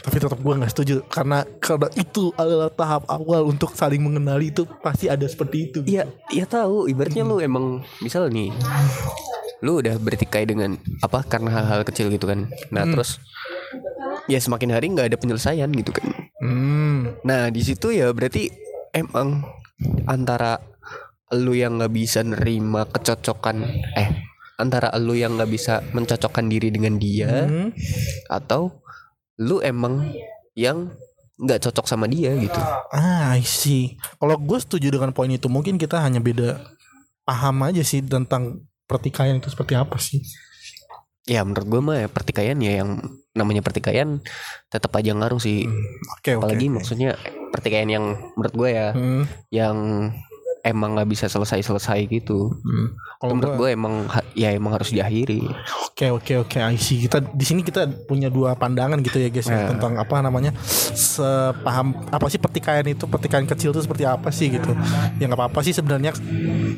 [0.00, 4.64] Tapi tetap gue nggak setuju karena karena itu adalah tahap awal untuk saling mengenali itu
[4.80, 5.78] pasti ada seperti itu.
[5.86, 6.88] Iya, ya tahu.
[6.88, 8.50] Ibaratnya lu emang misal nih,
[9.60, 12.48] lu udah bertikai dengan apa karena hal-hal kecil gitu kan.
[12.72, 13.20] Nah terus
[14.26, 16.19] ya semakin hari nggak ada penyelesaian gitu kan.
[16.40, 17.20] Hmm.
[17.24, 18.48] Nah di situ ya berarti
[18.96, 19.44] emang
[20.08, 20.56] antara
[21.30, 23.62] lu yang nggak bisa nerima kecocokan
[23.94, 24.08] eh
[24.58, 27.70] antara lu yang nggak bisa mencocokkan diri dengan dia Hmm.
[28.28, 28.82] atau
[29.40, 30.04] lu emang
[30.52, 30.92] yang
[31.40, 32.60] nggak cocok sama dia gitu.
[32.92, 33.96] Ah, I see.
[34.20, 36.60] Kalau gue setuju dengan poin itu, mungkin kita hanya beda
[37.24, 40.20] paham aja sih tentang pertikaian itu seperti apa sih.
[41.24, 43.00] Ya menurut gue mah ya pertikaian ya yang
[43.30, 44.18] namanya pertikaian
[44.66, 45.66] tetap aja ngaruh sih.
[46.18, 46.42] Oke, oke.
[46.42, 47.14] Apalagi maksudnya
[47.54, 49.24] pertikaian yang menurut gue ya Hmm.
[49.50, 49.76] yang
[50.60, 52.52] emang nggak bisa selesai-selesai gitu.
[52.60, 52.92] Hmm.
[53.16, 55.44] Kalau Menurut gue emang ya emang harus diakhiri.
[55.84, 57.04] Oke oke oke I see.
[57.04, 59.68] Kita di sini kita punya dua pandangan gitu ya guys ya, Nah.
[59.76, 60.56] tentang apa namanya
[60.94, 64.72] sepaham apa sih pertikaian itu pertikaian kecil itu seperti apa sih gitu.
[65.20, 66.16] Ya nggak apa-apa sih sebenarnya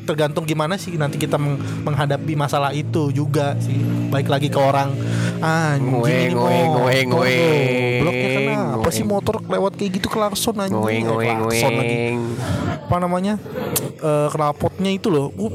[0.03, 3.79] tergantung gimana sih nanti kita meng- menghadapi masalah itu juga sih.
[4.11, 7.99] Baik lagi ke orang ini ngoeng, motor, ngoeng, ngoeng.
[7.99, 11.03] Bloknya kenapa sih motor lewat kayak gitu kelakson anjing.
[11.03, 12.19] Klakson lagi ngoeng.
[12.83, 13.39] apa namanya
[14.03, 15.31] eh knalpotnya itu loh.
[15.31, 15.49] Gua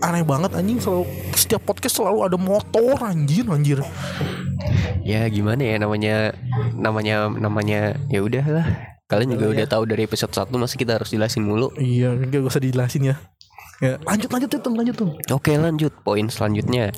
[0.00, 1.04] aneh banget anjing selalu
[1.36, 3.84] setiap podcast selalu ada motor anjir anjir.
[5.04, 6.32] Ya gimana ya namanya
[6.72, 8.96] namanya namanya ya udahlah.
[9.10, 11.74] Kalian juga udah tahu dari episode 1 masa kita harus jelasin mulu.
[11.76, 13.16] iya gak usah dijelasin ya.
[13.80, 15.92] Ya lanjut lanjut tuh lanjut tuh Oke lanjut.
[16.06, 16.94] Poin selanjutnya.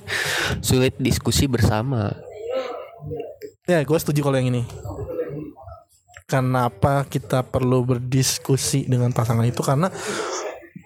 [0.60, 2.12] Sulit diskusi bersama.
[3.64, 4.62] ya gue setuju kalau yang ini.
[6.28, 9.60] Kenapa kita perlu berdiskusi dengan pasangan itu?
[9.64, 9.88] Karena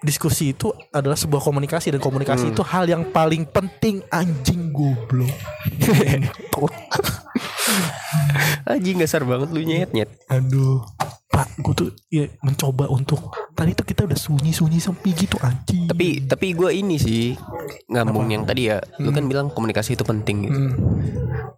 [0.03, 5.33] diskusi itu adalah sebuah komunikasi dan komunikasi itu hal yang paling penting anjing goblok
[8.67, 10.09] Anjing dasar banget lu nyet nyet.
[10.27, 10.83] Aduh,
[11.31, 15.87] Pak, gue tuh ya mencoba untuk tadi tuh kita udah sunyi-sunyi sepi gitu anjing.
[15.87, 17.35] Tapi tapi gue ini sih
[17.87, 18.83] ngambung yang tadi ya.
[18.99, 20.59] Lu kan bilang komunikasi itu penting gitu.
[20.59, 20.73] Hmm.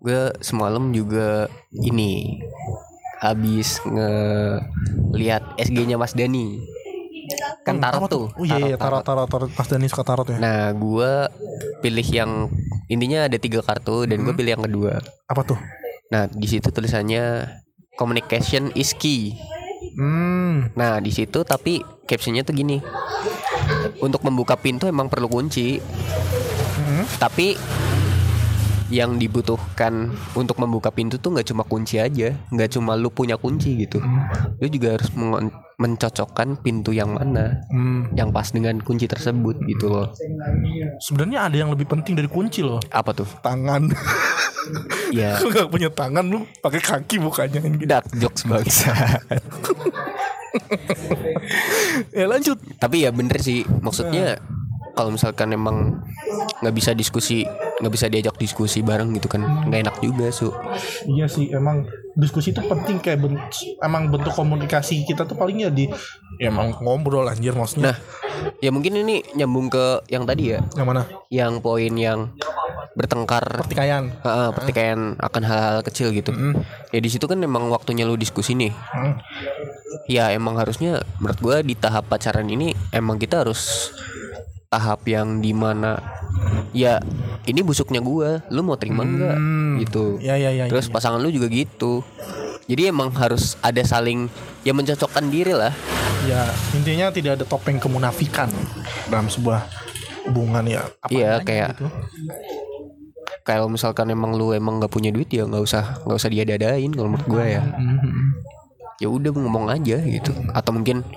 [0.02, 2.42] Gue semalam juga ini
[3.20, 6.62] habis ngelihat SG-nya Mas Dani.
[7.66, 8.26] Kan Hmm, tarot tuh.
[8.34, 9.50] Oh iya, iya tarot, tarot, tarot.
[9.54, 10.38] Mas Dani suka tarot ya.
[10.42, 11.12] Nah, gue
[11.86, 12.32] pilih yang
[12.90, 15.00] intinya ada tiga kartu dan gue pilih yang kedua.
[15.30, 15.60] Apa tuh?
[16.10, 17.46] Nah, di situ tulisannya
[18.00, 19.36] communication is key.
[20.00, 20.72] Hmm.
[20.80, 22.80] Nah di situ tapi captionnya tuh gini.
[24.00, 25.84] Untuk membuka pintu emang perlu kunci.
[27.20, 27.60] Tapi
[28.90, 33.86] yang dibutuhkan untuk membuka pintu tuh nggak cuma kunci aja, nggak cuma lu punya kunci
[33.86, 34.02] gitu.
[34.58, 35.12] Lu juga harus
[35.80, 38.12] mencocokkan pintu yang mana Hmm.
[38.12, 40.12] yang pas dengan kunci tersebut gitu loh.
[41.00, 42.84] Sebenarnya ada yang lebih penting dari kunci loh.
[42.92, 43.28] Apa tuh?
[43.40, 43.88] Tangan.
[45.10, 47.88] Ya Lu gak punya tangan lu pakai kaki bukannya gitu.
[47.88, 48.92] dark jokes bangsa.
[52.10, 52.58] Ya lanjut.
[52.78, 54.42] Tapi ya bener sih, maksudnya
[55.00, 56.04] kalau misalkan emang
[56.60, 57.48] nggak bisa diskusi,
[57.80, 59.40] nggak bisa diajak diskusi bareng gitu kan,
[59.72, 60.52] nggak enak juga su.
[61.08, 61.88] Iya sih emang
[62.20, 63.40] diskusi itu penting kayak ben-
[63.80, 65.88] emang bentuk komunikasi kita tuh palingnya di
[66.36, 67.96] ya emang ngobrol anjir maksudnya.
[67.96, 67.98] Nah,
[68.60, 71.02] ya mungkin ini nyambung ke yang tadi ya, Yang mana?
[71.32, 72.36] yang poin yang
[73.00, 74.12] bertengkar Pertikaian.
[74.12, 76.36] Heeh, pertikaian akan hal-hal kecil gitu.
[76.92, 78.76] Ya di situ kan emang waktunya lu diskusi nih.
[78.76, 79.16] Hmm.
[80.12, 83.94] Ya emang harusnya menurut gua di tahap pacaran ini emang kita harus
[84.70, 85.98] tahap yang di mana
[86.72, 87.02] ya
[87.50, 89.38] ini busuknya gua, lu mau terima enggak
[89.82, 90.22] gitu.
[90.22, 90.70] Ya ya ya.
[90.70, 92.06] Terus pasangan lu juga gitu.
[92.70, 94.30] Jadi emang harus ada saling
[94.62, 95.74] ya mencocokkan diri lah.
[96.20, 96.44] ya
[96.76, 98.52] intinya tidak ada topeng kemunafikan
[99.10, 99.66] dalam sebuah
[100.28, 100.84] hubungan ya.
[101.02, 101.88] Apa Iya, kayak- gitu.
[103.42, 107.10] Kalau misalkan emang lu emang nggak punya duit ya nggak usah nggak usah diadadain kalau
[107.10, 107.64] menurut gua ya.
[107.66, 108.46] Mhm.
[109.00, 111.08] ya udah ngomong aja gitu atau mungkin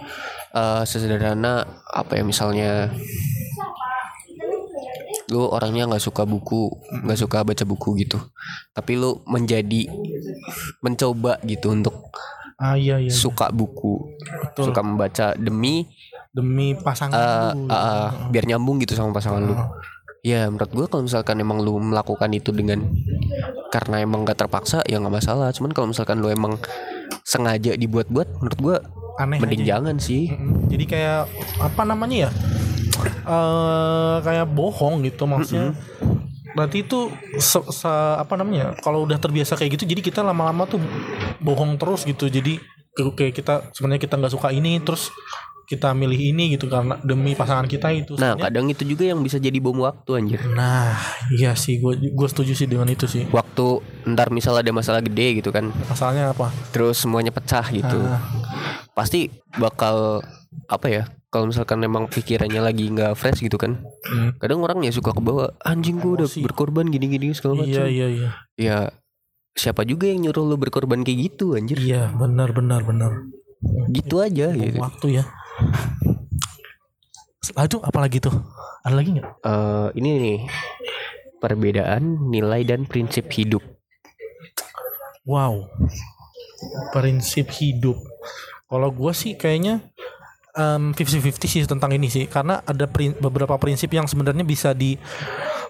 [0.52, 2.70] eh, sesederhana apa ya misalnya
[5.32, 6.68] lu orangnya nggak suka buku
[7.08, 8.20] nggak suka baca buku gitu
[8.76, 9.88] tapi lu menjadi
[10.84, 12.12] mencoba gitu untuk
[12.62, 13.10] Ah iya iya.
[13.10, 14.70] suka buku Betul.
[14.70, 15.82] suka membaca demi
[16.30, 17.66] Demi pasangan eh, lu.
[17.66, 19.56] eh, biar nyambung gitu sama pasangan lu
[20.22, 22.86] ya menurut gua kalau misalkan emang lu melakukan itu dengan
[23.74, 26.54] karena emang gak terpaksa ya nggak masalah cuman kalau misalkan lu emang
[27.22, 28.76] sengaja dibuat-buat menurut gua
[29.16, 29.76] Aneh mending aja.
[29.76, 30.32] jangan sih
[30.66, 32.30] Jadi kayak apa namanya ya?
[33.22, 35.72] eh kayak bohong gitu maksudnya.
[36.52, 38.76] Berarti itu se- se- apa namanya?
[38.78, 40.76] Kalau udah terbiasa kayak gitu, jadi kita lama-lama tuh
[41.38, 42.28] bohong terus gitu.
[42.28, 42.60] Jadi
[42.92, 45.08] kayak kita sebenarnya kita nggak suka ini, terus
[45.64, 48.14] kita milih ini gitu karena demi pasangan kita itu.
[48.14, 50.92] Nah Sebenarnya- kadang itu juga yang bisa jadi bom waktu anjir Nah,
[51.30, 53.24] iya sih, gue gue setuju sih dengan itu sih.
[53.26, 56.50] Waktu ntar misal ada masalah gede gitu kan Masalahnya apa?
[56.70, 58.20] Terus semuanya pecah gitu Ah.
[58.92, 60.20] Pasti bakal
[60.66, 64.36] Apa ya Kalau misalkan memang pikirannya lagi nggak fresh gitu kan Hmm.
[64.36, 68.28] Kadang orang ya suka kebawa Anjing gue udah berkorban gini-gini segala macam Iya iya iya.
[68.54, 68.78] Ya
[69.52, 73.12] siapa juga yang nyuruh lu berkorban kayak gitu anjir Iya benar benar benar.
[73.88, 75.24] Gitu aja Bom gitu Waktu ya.
[77.52, 78.32] Lanjut apa lagi tuh?
[78.82, 79.28] Ada lagi nggak?
[79.42, 80.38] Eh, Ini nih
[81.36, 83.62] Perbedaan nilai dan prinsip hidup
[85.22, 85.70] Wow.
[86.90, 87.94] Prinsip hidup.
[88.66, 89.78] Kalau gue sih kayaknya
[90.52, 94.98] em, 50-50 sih tentang ini sih karena ada prin- beberapa prinsip yang sebenarnya bisa di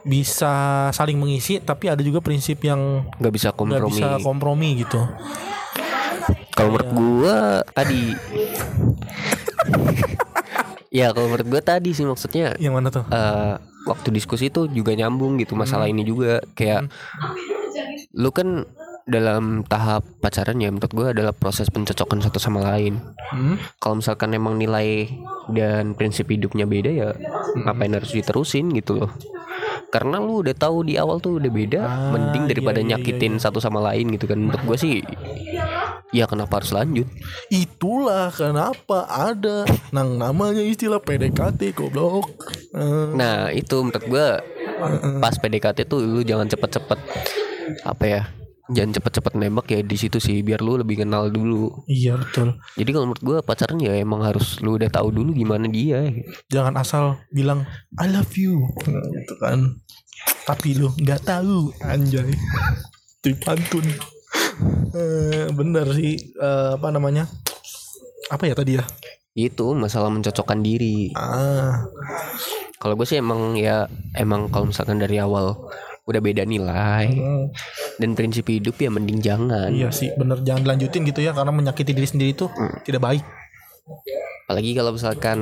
[0.02, 0.52] bisa
[0.90, 5.00] saling mengisi tapi ada juga prinsip yang nggak bisa kompromi bisa kompromi gitu.
[6.52, 7.36] Kalau menurut gua
[7.68, 8.16] tadi
[10.92, 13.04] Ya kalau menurut gua tadi sih maksudnya Yang mana tuh?
[13.08, 15.94] eh waktu diskusi itu juga nyambung gitu masalah Hmm.
[15.96, 16.86] ini juga kayak
[18.12, 18.62] lu kan
[19.02, 23.02] dalam tahap pacaran ya menurut gua adalah proses pencocokan satu sama lain.
[23.32, 23.58] Hmm?
[23.76, 25.10] Kalau misalkan emang nilai
[25.48, 27.66] dan prinsip hidupnya beda ya Hmm.
[27.66, 29.10] ngapain harus diterusin gitu loh.
[29.88, 33.36] Karena lu udah tahu di awal tuh udah beda, Ah, mending daripada iya, iya, nyakitin
[33.36, 34.38] satu sama lain gitu kan.
[34.38, 35.02] Menurut gua sih
[36.10, 37.08] ya kenapa harus lanjut?
[37.48, 42.28] Itulah kenapa ada nang namanya istilah PDKT goblok.
[42.72, 44.26] Eh, Nah itu menurut gua
[45.18, 46.98] pas PDKT tuh lu jangan cepet-cepet
[47.86, 48.22] apa ya
[48.68, 51.84] jangan cepet-cepet nembak ya di situ sih biar lu lebih kenal dulu.
[51.86, 52.56] iya betul.
[52.74, 56.08] Jadi kalau menurut gua pacaran ya emang harus lu udah tahu dulu gimana dia.
[56.48, 57.68] Jangan asal bilang
[58.00, 59.76] I love you gitu kan.
[60.46, 62.32] Tapi lu nggak tahu anjay.
[63.22, 63.86] Itu pantun.
[63.86, 63.98] Eh,
[65.52, 67.26] bener sih eh, apa namanya?
[68.28, 68.84] Apa ya tadi ya?
[69.32, 71.12] Itu masalah mencocokkan diri.
[71.16, 71.88] Ah,
[72.76, 75.54] Kalau gue sih emang ya emang kalau misalkan dari awal
[76.02, 77.44] udah beda nilai hmm,
[78.02, 79.70] dan prinsip hidup ya mending jangan.
[79.70, 82.50] iya sih bener jangan dilanjutin gitu ya karena menyakiti diri sendiri itu
[82.82, 83.22] tidak baik.
[84.44, 85.38] Apalagi kalau misalkan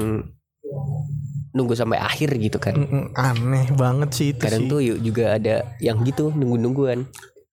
[1.56, 2.76] nunggu sampai akhir gitu kan.
[3.16, 4.70] Aneh banget sih itu Kadang sih.
[4.70, 6.28] tuh juga ada yang gitu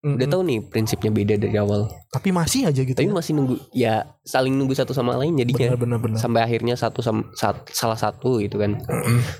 [0.08, 0.24] nunggu-nungguan.
[0.24, 1.91] Udah tahu nih prinsipnya beda dari awal.
[2.08, 2.96] Tapi masih aja gitu.
[2.96, 3.15] Tapi ya.
[3.15, 3.93] masih nunggu ya
[4.24, 5.76] saling nunggu satu sama lain jadinya.
[5.76, 6.17] Bener bener bener.
[6.17, 8.80] Sampai akhirnya satu sam- sat- salah satu gitu kan.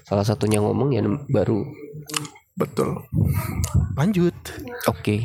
[0.03, 1.01] Salah satunya ngomong ya
[1.32, 1.63] baru
[2.58, 3.06] Betul.
[3.95, 4.34] Lanjut.
[4.89, 5.15] oke.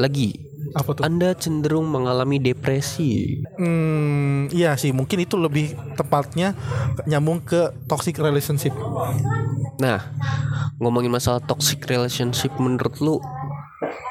[0.00, 0.40] Lagi
[0.76, 1.04] Apa tuh?
[1.08, 3.40] Anda cenderung mengalami depresi.
[3.56, 6.52] Hmm, iya sih, mungkin itu lebih tepatnya
[7.08, 8.76] nyambung ke toxic relationship.
[9.80, 10.12] Nah,
[10.76, 13.16] ngomongin masalah toxic relationship menurut lu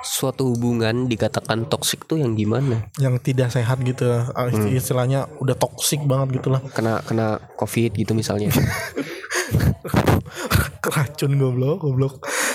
[0.06, 2.86] suatu hubungan dikatakan toxic tuh yang gimana?
[2.96, 4.06] Yang tidak sehat gitu.
[4.32, 6.62] Ah, isti- Istilahnya udah toxic banget gitu lah.
[6.70, 8.54] Kena kena covid gitu misalnya.
[10.80, 12.13] Keracun goblok, goblok.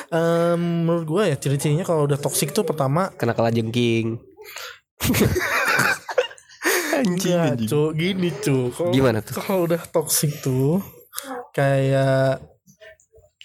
[0.08, 4.22] Em, menurut gue ya ciri-cirinya kalau udah toxic tuh pertama kena kalajengking.
[7.00, 8.68] Enggak, cu, gini cu.
[8.70, 9.34] Kalau- Gimana tuh?
[9.34, 10.84] Kalau udah toxic tuh
[11.50, 12.38] kayak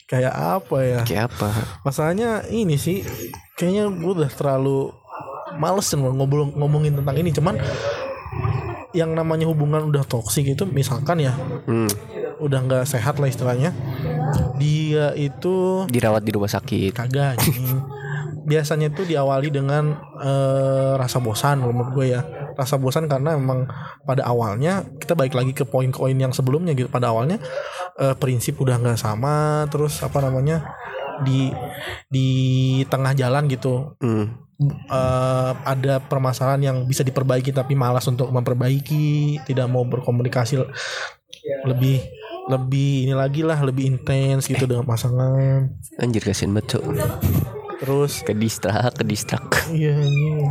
[0.06, 1.00] kayak apa ya?
[1.02, 1.50] Kayak apa?
[1.82, 3.02] Masalahnya ini sih
[3.56, 4.92] kayaknya gue udah terlalu
[5.56, 7.56] males nih ngobrol ngomongin tentang ini cuman
[8.92, 11.88] yang namanya hubungan udah toksik itu misalkan ya Hmm,
[12.40, 13.72] udah nggak sehat lah istilahnya
[14.56, 16.92] dia itu dirawat di rumah sakit.
[16.92, 17.80] kagak anjing.
[18.46, 22.22] biasanya itu diawali dengan eh, rasa bosan menurut gue ya
[22.56, 23.68] rasa bosan karena memang
[24.06, 27.42] pada awalnya kita balik lagi ke poin-poin yang sebelumnya gitu pada awalnya
[27.98, 30.62] eh, prinsip udah nggak sama terus apa namanya
[31.22, 31.54] di
[32.08, 32.28] di
[32.86, 34.36] tengah jalan gitu Hmm.
[34.88, 40.60] eh, ada permasalahan yang bisa diperbaiki tapi malas untuk memperbaiki tidak mau berkomunikasi
[41.64, 42.00] lebih
[42.46, 45.66] lebih ini lagi lah lebih intens gitu dengan pasangan
[45.98, 46.84] Anjir kasihan banget, Cok.
[47.76, 49.44] terus Ke distrak, ke distrak.
[49.68, 50.48] Iya ini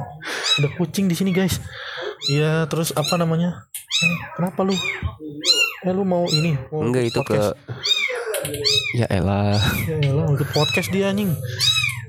[0.58, 1.56] ada kucing di sini guys.
[2.26, 3.64] Iya terus apa namanya?
[4.02, 4.74] Eh, Kenapa lu?
[5.82, 6.52] Eh lu mau ini?
[6.68, 7.56] Mau Enggak itu ke podcast?
[8.94, 9.58] Ya elah.
[9.88, 11.32] Ya elah, ikut podcast dia anjing.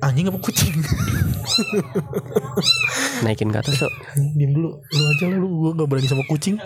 [0.03, 0.75] Anjing apa kucing?
[3.23, 3.93] Naikin ke atas, Cok.
[4.35, 4.69] Diam dulu.
[4.77, 5.47] Lu aja lah lu.
[5.49, 6.59] Gua gak berani sama kucing.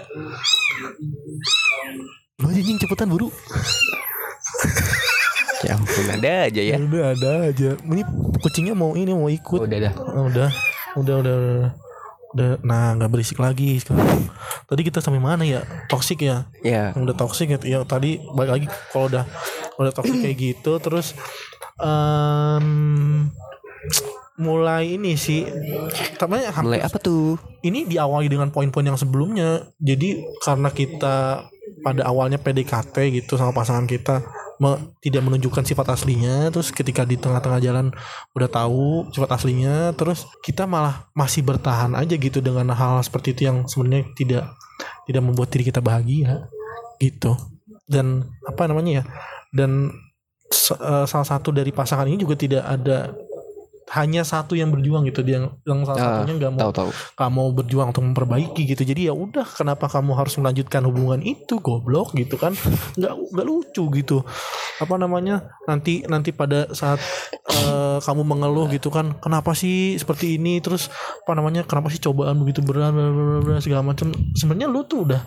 [2.42, 3.30] Lu aja anjing cepetan buru.
[5.60, 6.76] Ya ampun, ada aja ya.
[6.80, 7.70] Udah ada aja.
[7.84, 8.02] Ini
[8.40, 9.60] kucingnya mau ini mau ikut.
[9.60, 9.94] Oh, udah dah.
[9.94, 10.50] Oh, udah,
[10.98, 11.72] udah, udah, udah.
[12.36, 14.30] Udah, nah nggak berisik lagi sekarang.
[14.70, 15.66] Tadi kita sampai mana ya?
[15.90, 16.46] Toxic ya?
[16.62, 19.26] Ya, yang udah toxic gitu ya tadi balik lagi kalau udah
[19.80, 21.16] udah toxic kayak gitu terus
[21.80, 22.68] em,
[24.40, 25.44] mulai ini sih
[26.16, 27.36] tapi mulai apa tuh?
[27.64, 31.48] ini diawali dengan poin-poin yang sebelumnya jadi karena kita
[31.80, 34.22] pada awalnya PDKT gitu sama pasangan kita
[34.60, 36.52] me- tidak menunjukkan sifat aslinya.
[36.52, 37.92] Terus ketika di tengah-tengah jalan
[38.36, 43.42] udah tahu sifat aslinya terus kita malah masih bertahan aja gitu dengan hal seperti itu
[43.48, 44.44] yang sebenarnya tidak
[45.08, 46.48] tidak membuat diri kita bahagia
[47.00, 47.34] gitu.
[47.90, 49.04] Dan apa namanya ya
[49.50, 49.90] dan
[50.54, 53.14] eh, salah satu dari pasangan ini juga tidak ada
[53.90, 56.90] hanya satu yang berjuang gitu dia yang salah Ah, satunya nggak mau Tahu tahu.
[57.18, 58.86] kamu berjuang untuk memperbaiki gitu.
[58.86, 62.54] Jadi ya udah kenapa kamu harus melanjutkan hubungan itu goblok gitu kan?
[63.00, 64.22] Nggak nggak lucu gitu.
[64.78, 65.50] Apa namanya?
[65.66, 67.02] Nanti nanti pada saat
[67.50, 70.62] eh, kamu mengeluh gitu kan kenapa sih seperti ini?
[70.62, 70.88] Terus
[71.26, 71.66] apa namanya?
[71.66, 72.94] Kenapa sih cobaan begitu berat
[73.60, 74.14] segala macam.
[74.34, 75.22] Sebenarnya lu tuh udah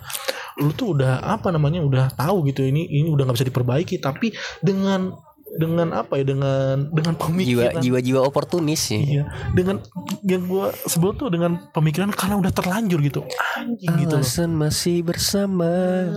[0.61, 1.83] lu tuh udah apa namanya?
[1.83, 3.99] Udah tahu gitu ini ini udah nggak bisa diperbaiki.
[3.99, 5.11] Tapi dengan
[5.53, 8.99] dengan apa ya dengan dengan Jiwa pemikiran jiwa-jiwa oportunis ya.
[8.99, 9.77] Iya, dengan
[10.25, 13.21] yang gue sebelum tuh dengan pemikiran karena udah terlanjur gitu,
[13.57, 14.25] anjing gitu loh.
[14.25, 15.69] Alasan masih bersama.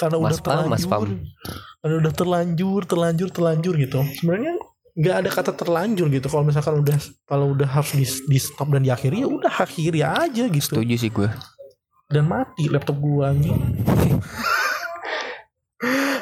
[0.00, 1.00] karena udah Mas Pam, Mas Pam.
[1.00, 1.24] terlanjur,
[1.80, 4.00] karena udah terlanjur, terlanjur, terlanjur gitu.
[4.20, 4.60] Sebenarnya
[4.92, 6.28] nggak ada kata terlanjur gitu.
[6.28, 10.44] Kalau misalkan udah kalau udah harus di, di stop dan diakhiri ya udah akhiri aja
[10.52, 10.76] gitu.
[10.76, 11.32] Setuju sih gue.
[12.10, 13.56] Dan mati laptop gua anjing.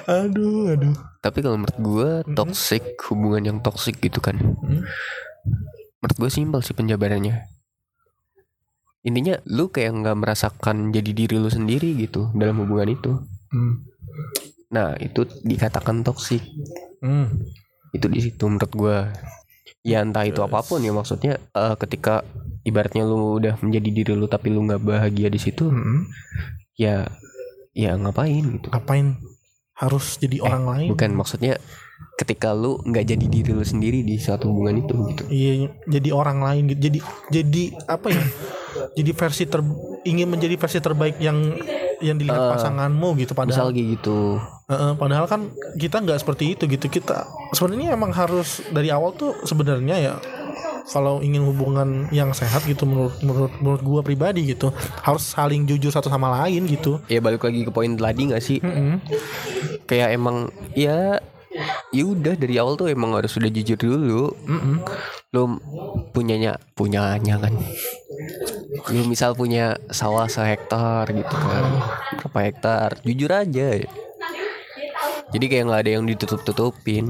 [0.06, 0.94] aduh, aduh.
[1.18, 4.38] Tapi kalau menurut gue toxic hubungan yang toxic gitu kan.
[4.38, 4.86] Hmm.
[5.98, 7.42] Menurut gue simpel sih penjabarannya.
[9.02, 13.12] Intinya lu kayak nggak merasakan jadi diri lu sendiri gitu dalam hubungan itu.
[13.50, 13.82] Hmm.
[14.74, 16.42] Nah itu dikatakan toxic.
[17.02, 17.46] Hmm.
[17.94, 18.98] Itu di situ menurut gue.
[19.86, 22.26] Ya entah itu apa pun ya maksudnya eh, ketika
[22.66, 26.04] ibaratnya lu udah menjadi diri lu tapi lu nggak bahagia di situ Hmm.
[26.76, 27.08] ya
[27.72, 28.68] ya ngapain gitu.
[28.70, 29.16] Ngapain
[29.78, 30.88] harus jadi orang lain?
[30.92, 31.56] Bukan maksudnya
[32.18, 35.22] ketika lu nggak jadi diri lu sendiri di suatu hubungan itu gitu.
[35.30, 36.80] Iya, jadi orang lain gitu.
[36.90, 36.98] Jadi
[37.30, 38.24] jadi apa ya?
[38.94, 39.60] jadi versi ter
[40.06, 41.54] ingin menjadi versi terbaik yang
[41.98, 44.18] yang dilihat pasanganmu gitu Misal padahal kayak gitu.
[44.68, 45.48] Heeh, padahal kan
[45.80, 46.92] kita nggak seperti itu gitu.
[46.92, 47.24] Kita
[47.56, 50.14] sebenarnya emang harus dari awal tuh sebenarnya ya
[50.88, 54.72] kalau ingin hubungan yang sehat gitu menurut menurut menurut gua pribadi gitu
[55.04, 57.00] harus saling jujur satu sama lain gitu.
[57.08, 58.60] Ya balik lagi ke poin tadi nggak sih?
[58.60, 59.00] Mm-mm.
[59.88, 61.16] Kayak emang ya
[61.88, 64.36] ya udah dari awal tuh emang harus sudah jujur dulu.
[64.44, 64.84] Mm-mm.
[65.32, 65.56] Lu
[66.12, 67.56] punyanya punyanya kan.
[68.92, 71.64] Lu misal punya sawah sehektar gitu kan.
[72.20, 72.88] Berapa hektar?
[73.00, 73.80] Jujur aja.
[75.28, 77.04] Jadi kayak nggak ada yang ditutup-tutupin.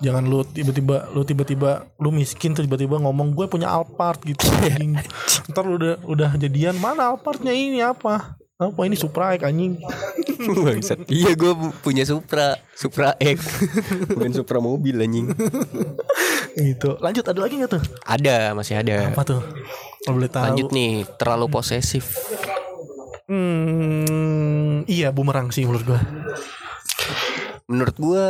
[0.00, 4.48] jangan lu tiba-tiba lu tiba-tiba lu miskin tiba-tiba ngomong gue punya Alphard gitu
[5.52, 7.84] ntar lu udah udah jadian mana Alphardnya ini?
[7.84, 8.40] Apa?
[8.60, 9.80] Apa ini Supra X, anjing?
[10.64, 11.08] Bangsat.
[11.08, 13.40] Iya gue punya Supra Supra X.
[14.16, 15.32] Bukan Supra mobil anjing.
[16.56, 16.96] Gitu.
[17.00, 17.82] Lanjut ada lagi nggak tuh?
[18.04, 19.16] Ada masih ada.
[19.16, 19.40] Apa tuh?
[20.04, 20.44] Kalau boleh tahu.
[20.44, 22.20] Lanjut nih Terlalu posesif.
[23.30, 26.00] Hmm, iya bumerang sih menurut gue
[27.70, 28.26] Menurut gue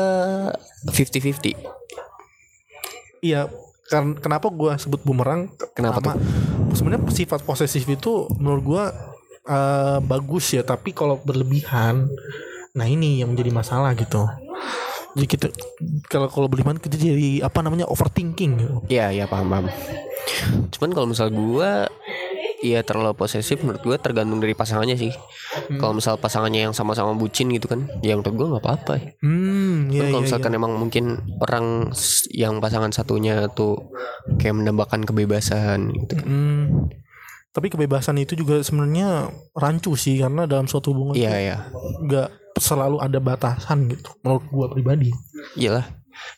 [0.92, 1.80] 50-50
[3.20, 3.48] iya
[3.90, 5.50] kan kenapa gue sebut bumerang?
[5.76, 6.22] Kenapa Pertama,
[6.72, 8.84] sebenarnya sifat posesif itu menurut gue
[9.50, 12.08] eh, bagus ya tapi kalau berlebihan
[12.70, 14.24] nah ini yang menjadi masalah gitu.
[15.18, 15.46] Jadi kita
[16.06, 18.76] kalau kalau berlebihan kita jadi apa namanya overthinking gitu.
[18.86, 19.66] Iya iya paham paham.
[20.70, 21.70] Cuman kalau misal gue
[22.60, 25.12] Iya terlalu posesif menurut gue tergantung dari pasangannya sih
[25.80, 29.88] Kalau misal pasangannya yang sama-sama bucin gitu kan Ya menurut gue nggak apa-apa ya hmm
[29.88, 31.04] iya Kan kalau iya, misalkan emang mungkin
[31.40, 31.88] orang
[32.36, 33.90] yang pasangan satunya tuh
[34.36, 36.20] kayak menambahkan kebebasan gitu.
[36.20, 36.24] iya.
[36.28, 36.92] Hmm.
[37.50, 39.26] tapi kebebasan itu juga sebenarnya
[39.58, 41.56] rancu sih karena dalam suatu hubungan Iya tuh ya,
[42.06, 42.28] nggak
[42.60, 45.10] selalu ada batasan gitu menurut gua pribadi
[45.58, 45.88] iyalah.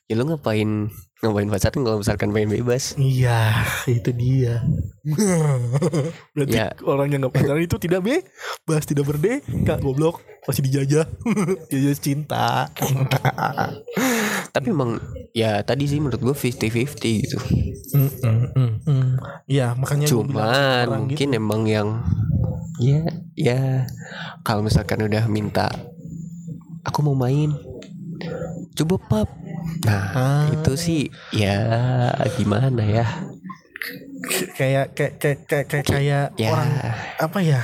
[0.08, 0.88] Ya lu ngapain
[1.22, 2.98] ngapain pacaran kalau misalkan pengen bebas?
[2.98, 4.58] Iya, itu dia.
[6.34, 6.74] Berarti Ya.
[6.82, 8.26] orang yang nggak pacaran itu tidak be,
[8.66, 11.06] bahas tidak berde, kak goblok, masih dijajah,
[11.70, 12.66] dijajah cinta.
[14.54, 14.98] Tapi emang
[15.30, 17.38] ya tadi sih menurut gue 50-50 gitu.
[17.94, 19.08] Mm, mm, mm, mm.
[19.46, 20.34] Iya, makanya Cuman
[20.90, 21.38] orang mungkin gitu.
[21.38, 21.88] emang yang
[22.82, 22.98] ya
[23.38, 23.86] ya
[24.42, 25.70] kalau misalkan udah minta
[26.82, 27.54] aku mau main
[28.74, 29.28] coba pap.
[29.84, 30.44] Nah Ah.
[30.50, 31.00] itu sih
[31.30, 31.56] ya
[32.34, 33.06] gimana ya?
[34.54, 36.48] Kayak kayak kayak kayak kayak, kayak ya.
[36.50, 36.70] orang
[37.18, 37.60] apa ya,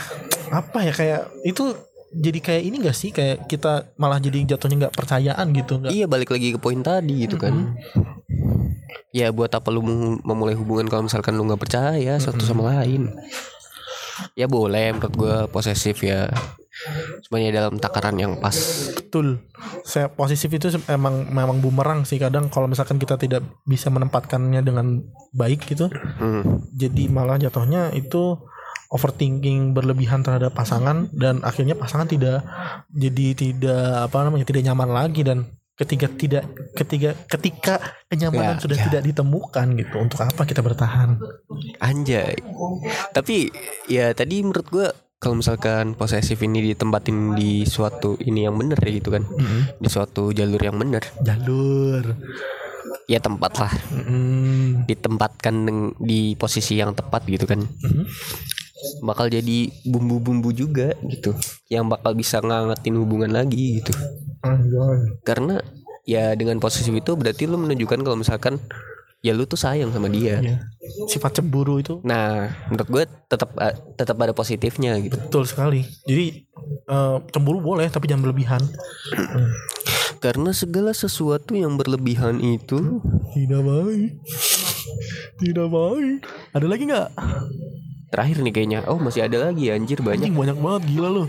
[0.50, 1.64] apa ya kayak itu
[2.08, 3.10] jadi kayak ini gak sih?
[3.12, 5.92] Kayak kita malah jadi jatuhnya nggak percayaan gitu nggak?
[5.92, 7.76] iya balik lagi ke poin tadi gitu kan.
[9.10, 13.12] Ya buat apa lu mem- memulai hubungan kalau misalkan lu nggak percaya satu sama lain?
[14.34, 16.26] Ya boleh menurut gue posesif ya
[17.26, 18.54] cuman ya dalam takaran yang pas
[19.08, 19.40] Betul.
[19.88, 25.00] Saya posesif itu emang memang bumerang sih kadang kalau misalkan kita tidak bisa menempatkannya dengan
[25.32, 25.88] baik gitu.
[26.20, 26.60] Hmm.
[26.76, 28.36] Jadi malah jatuhnya itu
[28.92, 32.44] overthinking berlebihan terhadap pasangan dan akhirnya pasangan tidak
[32.92, 35.48] jadi tidak apa namanya tidak nyaman lagi dan
[35.78, 36.44] ketika tidak
[36.76, 37.74] ketika ketika
[38.12, 38.84] kenyamanan Ya, sudah ya.
[38.90, 41.16] tidak ditemukan gitu untuk apa kita bertahan
[41.80, 42.36] Anjay.
[43.16, 43.48] Tapi
[43.88, 44.88] ya tadi menurut gua
[45.18, 49.26] kalau misalkan posesif ini ditempatin di suatu ini yang bener ya gitu kan.
[49.82, 51.02] Di suatu jalur yang bener.
[51.22, 52.14] jalur
[53.10, 53.72] Ya tempat lah.
[53.90, 54.86] Mm.
[54.86, 55.54] Ditempatkan
[55.98, 57.66] di posisi yang tepat gitu kan.
[57.66, 58.04] Mhm.
[59.02, 61.34] Bakal jadi bumbu-bumbu juga gitu.
[61.66, 63.90] Yang bakal bisa ngangetin hubungan lagi gitu.
[64.46, 65.18] Anjay.
[65.26, 65.58] Karena
[66.06, 68.62] ya dengan posesif itu berarti lu menunjukkan kalau misalkan
[69.18, 70.38] ya lu tuh sayang sama dia.
[70.38, 70.56] Ya.
[71.10, 75.18] sifat cemburu itu Nah, menurut gue tetap eh, tetap ada positifnya gitu.
[75.18, 75.82] Betul sekali.
[76.06, 76.48] Jadi
[76.86, 78.62] eh, cemburu boleh tapi jangan berlebihan.
[80.18, 82.98] Karena segala sesuatu yang berlebihan itu
[83.34, 84.12] Tidak baik.
[85.38, 86.18] Tidak baik.
[86.54, 87.08] Ada lagi nggak?
[88.08, 88.78] Terakhir nih kayaknya.
[88.88, 90.32] Oh, masih ada lagi anjir banyak.
[90.32, 91.24] Anjing banyak banget gila lu.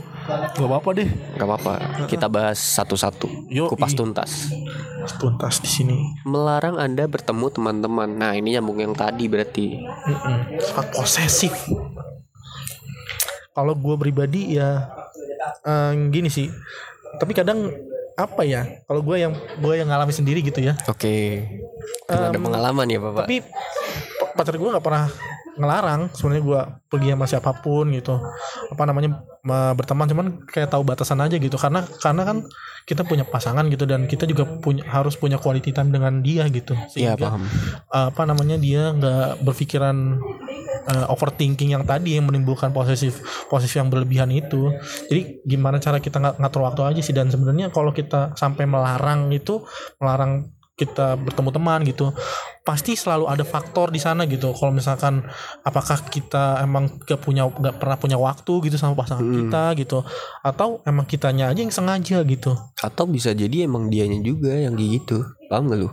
[0.56, 1.10] Gak apa-apa deh.
[1.36, 1.74] Gak apa-apa.
[2.08, 3.28] Kita bahas satu-satu.
[3.68, 4.48] Kupas tuntas.
[5.20, 5.98] Tuntas di sini.
[6.24, 8.10] Melarang Anda bertemu teman-teman.
[8.16, 9.80] Nah, ini nyambung yang tadi berarti.
[9.84, 10.60] Mm-mm.
[10.60, 11.54] Sifat posesif.
[13.52, 14.88] Kalau gue pribadi ya
[15.68, 16.48] eh, gini sih.
[17.20, 17.68] Tapi kadang
[18.16, 18.64] apa ya?
[18.88, 20.80] Kalau gue yang gue yang ngalami sendiri gitu ya.
[20.88, 21.44] Oke.
[22.08, 23.26] Karena ada pengalaman ya, Bapak.
[23.28, 25.08] Tapi pa- pacar gue nggak pernah
[25.60, 28.16] ngelarang sebenarnya gue pergi sama siapa pun gitu.
[28.72, 31.60] Apa namanya ma- berteman cuman kayak tahu batasan aja gitu.
[31.60, 32.38] Karena karena kan
[32.88, 36.74] kita punya pasangan gitu dan kita juga punya harus punya quality time dengan dia gitu.
[36.74, 37.44] Iya, sehingga paham.
[37.92, 40.18] apa namanya dia nggak berpikiran
[40.90, 44.74] uh, overthinking yang tadi yang menimbulkan posesif posesif yang berlebihan itu.
[45.12, 47.14] Jadi gimana cara kita nga- ngatur waktu aja sih?
[47.14, 49.62] Dan sebenarnya kalau kita sampai melarang itu
[50.02, 50.50] melarang
[50.80, 52.16] kita bertemu teman gitu
[52.64, 55.26] pasti selalu ada faktor di sana gitu kalau misalkan
[55.68, 60.00] apakah kita emang gak punya gak pernah punya waktu gitu sama pasangan kita gitu
[60.46, 64.92] atau emang kitanya aja yang sengaja gitu Atau bisa jadi emang dianya juga yang kayak
[65.04, 65.18] gitu.
[65.50, 65.90] Paham gak lu?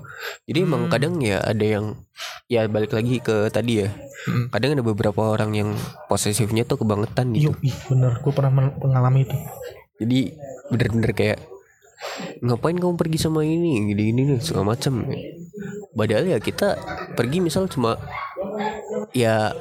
[0.46, 1.98] Jadi emang kadang ya ada yang
[2.46, 3.88] ya balik lagi ke tadi ya.
[4.28, 4.52] Hmm.
[4.52, 5.70] Kadang ada beberapa orang yang
[6.06, 7.56] posesifnya tuh kebangetan gitu.
[7.64, 9.36] Iya, bener gue pernah men- mengalami itu
[9.96, 10.18] Jadi
[10.68, 11.38] bener-bener kayak
[12.40, 15.04] ngapain kamu pergi sama ini gini-gini nih segala macam.
[15.96, 16.76] Padahal ya kita
[17.16, 17.96] pergi misal cuma
[19.16, 19.52] ya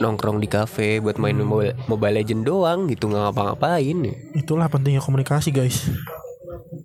[0.00, 3.98] nongkrong di kafe buat main mobile, mobile legend doang gitu nggak ngapa-ngapain.
[4.32, 5.92] itulah pentingnya komunikasi guys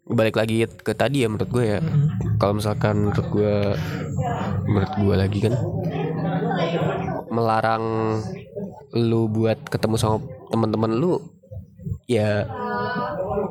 [0.09, 1.79] Balik lagi ke tadi ya menurut gue ya.
[2.41, 3.55] kalau misalkan menurut gue
[4.65, 5.53] menurut gue lagi kan
[7.29, 7.85] melarang
[8.97, 10.17] lu buat ketemu sama
[10.49, 11.21] teman-teman lu
[12.09, 12.49] ya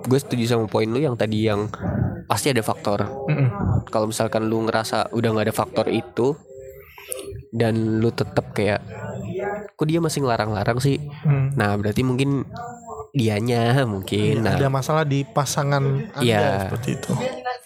[0.03, 1.71] gue setuju sama poin lu yang tadi yang
[2.27, 3.07] pasti ada faktor.
[3.89, 6.35] Kalau misalkan lu ngerasa udah nggak ada faktor itu
[7.55, 8.83] dan lu tetap kayak
[9.79, 10.99] kok dia masih ngelarang-larang sih?
[11.23, 11.55] Hmm.
[11.55, 12.45] nah berarti mungkin
[13.15, 14.59] dianya mungkin nah.
[14.59, 16.69] ada masalah di pasangan anda Iya.
[16.69, 17.13] seperti itu.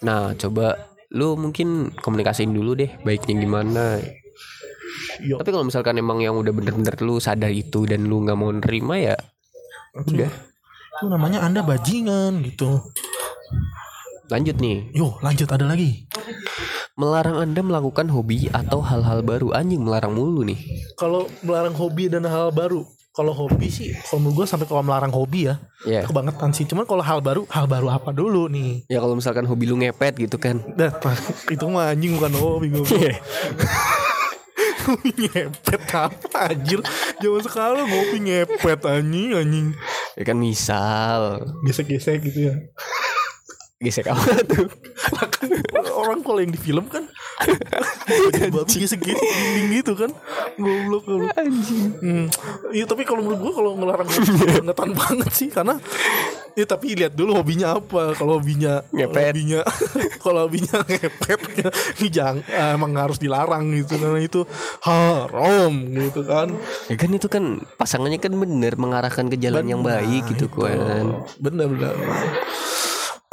[0.05, 0.77] Nah coba
[1.11, 3.85] lu mungkin komunikasiin dulu deh baiknya gimana.
[5.21, 5.37] Yo.
[5.41, 8.97] tapi kalau misalkan emang yang udah bener-bener lu sadar itu dan lu nggak mau nerima
[8.97, 9.15] ya
[9.93, 10.52] udah
[10.93, 12.79] itu namanya anda bajingan gitu.
[14.29, 14.93] Lanjut nih.
[14.93, 16.05] Yo lanjut ada lagi.
[16.93, 19.57] Melarang anda melakukan hobi atau hal-hal baru.
[19.57, 20.57] Anjing melarang mulu nih.
[20.93, 25.13] Kalau melarang hobi dan hal baru kalau hobi sih kalau menurut gue sampai kalau melarang
[25.13, 26.65] hobi ya ya kebangetan sih.
[26.65, 28.89] Cuman kalau hal baru hal baru apa dulu nih?
[28.89, 30.57] Ya kalau misalkan hobi lu ngepet gitu kan.
[30.73, 30.89] Dah,
[31.53, 32.81] itu mah anjing bukan hobi gue
[34.83, 36.79] Ngopi ngepet apa anjir?
[37.23, 39.67] Zaman sekarang ngopi ngepet anjing anjing.
[40.19, 41.39] Ya kan misal.
[41.63, 42.55] Gesek-gesek gitu ya.
[43.79, 44.67] Gesek apa tuh?
[45.31, 45.49] Kan
[45.93, 47.07] Orang kalau yang di film kan
[48.53, 50.11] Babi gitu Dinding gitu kan.
[50.59, 51.25] Goblok lu.
[52.03, 52.27] Hmm.
[52.69, 55.79] Iya tapi kalau menurut gue Kalau ngelarang ngopi Bangetan banget sih Karena
[56.53, 58.13] Ya tapi lihat dulu hobinya apa.
[58.13, 59.33] Kalau hobinya Ngepet.
[59.33, 59.61] Hobinya
[60.23, 61.39] Kalau hobinya ngepet
[61.97, 62.45] Ini jangan
[62.77, 64.45] Emang harus dilarang gitu Karena itu
[64.83, 66.51] Haram gitu kan.
[66.91, 67.43] Ya kan itu kan
[67.79, 71.23] pasangannya kan bener mengarahkan ke jalan yang baik gitu kan.
[71.39, 71.95] Bener bener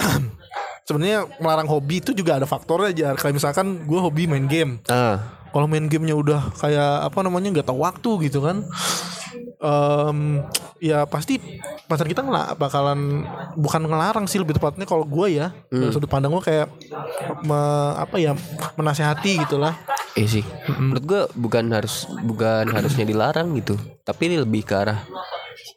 [0.91, 3.09] Sebenarnya melarang hobi itu juga ada faktornya aja.
[3.15, 4.83] Kayak misalkan gue hobi main game.
[4.89, 8.67] ah Kalau main gamenya udah kayak apa namanya nggak tahu waktu gitu kan.
[9.57, 10.41] Em,
[10.79, 11.37] ya pasti
[11.85, 13.23] pacar kita nggak bakalan
[13.55, 16.67] bukan ngelarang sih lebih tepatnya kalau gue ya dari sudut pandang gue kayak
[17.43, 18.33] me- apa ya
[18.75, 19.75] menasehati gitulah
[20.11, 20.45] Iya sih.
[20.73, 25.07] Menurut gua bukan harus bukan harusnya dilarang gitu, tapi ini lebih ke arah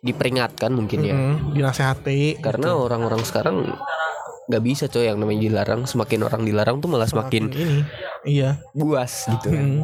[0.01, 1.13] diperingatkan mungkin ya.
[1.13, 3.77] Hmm, dinasehati Karena orang-orang sekarang
[4.53, 5.89] nggak bisa coy yang namanya dilarang.
[5.89, 7.81] Semakin orang dilarang tuh malah semakin ini
[8.23, 9.49] iya buas gitu.
[9.49, 9.65] kan.
[9.65, 9.81] Hmm.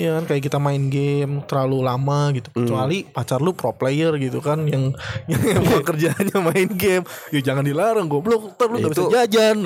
[0.00, 2.48] Iya kan kayak kita main game terlalu lama gitu.
[2.50, 4.96] Kecuali pacar lu pro player gitu kan yang
[5.30, 7.04] yang emang kerjanya main game.
[7.30, 9.58] Ya jangan dilarang goblok, ntar lu gak bisa jajan.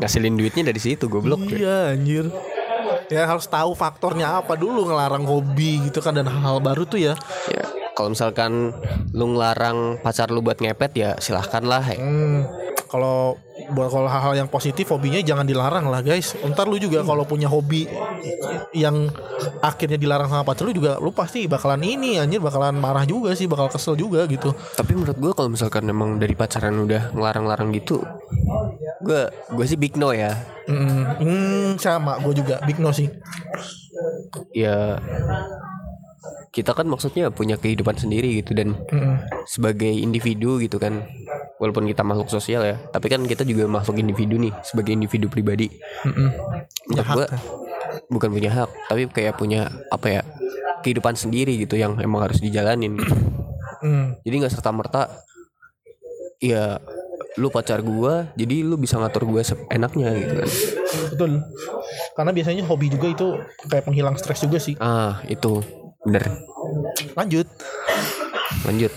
[0.00, 1.44] Ngasilin duitnya dari situ goblok.
[1.50, 1.56] ya.
[1.58, 2.26] iya anjir.
[3.10, 7.14] Ya harus tahu faktornya apa dulu ngelarang hobi gitu kan dan hal-hal baru tuh ya.
[7.50, 7.66] Ya,
[8.00, 8.72] kalau misalkan
[9.12, 11.84] lu ngelarang pacar lu buat ngepet ya silahkan lah.
[11.84, 12.00] ya.
[12.00, 12.48] Hmm,
[12.88, 13.36] kalau
[13.76, 16.32] buat kalau hal-hal yang positif hobinya jangan dilarang lah guys.
[16.40, 17.84] Ntar lu juga kalau punya hobi
[18.72, 19.12] yang
[19.60, 23.44] akhirnya dilarang sama pacar lu juga lu pasti bakalan ini anjir bakalan marah juga sih,
[23.44, 24.56] bakal kesel juga gitu.
[24.80, 28.00] Tapi menurut gua kalau misalkan emang dari pacaran udah ngelarang-larang gitu,
[29.04, 30.40] gua gua sih big no ya.
[30.64, 33.12] Hmm, hmm, sama gue juga big no sih.
[34.56, 34.96] Ya
[36.50, 41.06] kita kan maksudnya punya kehidupan sendiri gitu dan Hmm, sebagai individu gitu kan
[41.62, 45.70] walaupun kita makhluk sosial ya tapi kan kita juga makhluk individu nih sebagai individu pribadi.
[46.90, 47.26] Menurut gua
[48.10, 50.22] bukan punya hak tapi kayak punya apa ya
[50.82, 52.98] kehidupan sendiri gitu yang emang harus dijalanin.
[52.98, 53.14] Gitu.
[53.80, 55.02] Hmm, jadi nggak serta merta
[56.42, 56.82] ya
[57.38, 60.50] lu pacar gua jadi lu bisa ngatur gua seenaknya gitu kan.
[61.14, 61.30] Betul.
[62.18, 63.26] Karena biasanya hobi juga itu
[63.70, 64.74] kayak penghilang stres juga sih.
[64.82, 65.62] ah itu
[66.02, 66.24] bener
[67.12, 67.46] Lanjut.
[68.62, 68.92] lanjut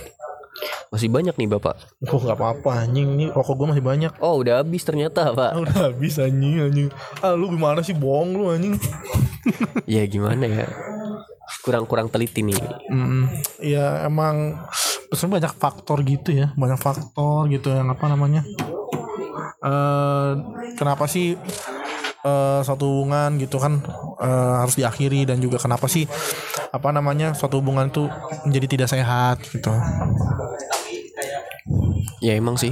[0.88, 1.74] masih banyak nih bapak
[2.06, 4.12] Oh nggak apa-apa anjing ini rokok gue masih banyak.
[4.20, 6.88] oh udah habis ternyata pak Ah, udah habis anjing anjing.
[7.20, 8.78] Ah lu gimana sih bohong lu anjing.
[9.86, 10.68] ya gimana ya
[11.60, 12.56] kurang-kurang teliti nih
[12.88, 13.26] Hmm,
[13.58, 14.62] ya emang
[15.10, 18.46] sebenarnya banyak faktor gitu ya, banyak faktor gitu yang apa namanya.
[19.60, 20.30] eh
[20.76, 21.34] kenapa sih
[22.24, 23.84] eh suatu hubungan gitu kan
[24.24, 26.08] eh, harus diakhiri dan juga kenapa sih
[26.72, 28.08] apa namanya suatu hubungan itu
[28.48, 29.72] menjadi tidak sehat gitu.
[32.24, 32.72] Ya emang sih.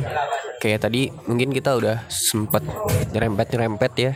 [0.64, 2.64] Kayak tadi mungkin kita udah sempat
[3.12, 4.12] nyerempet-nyerempet ya.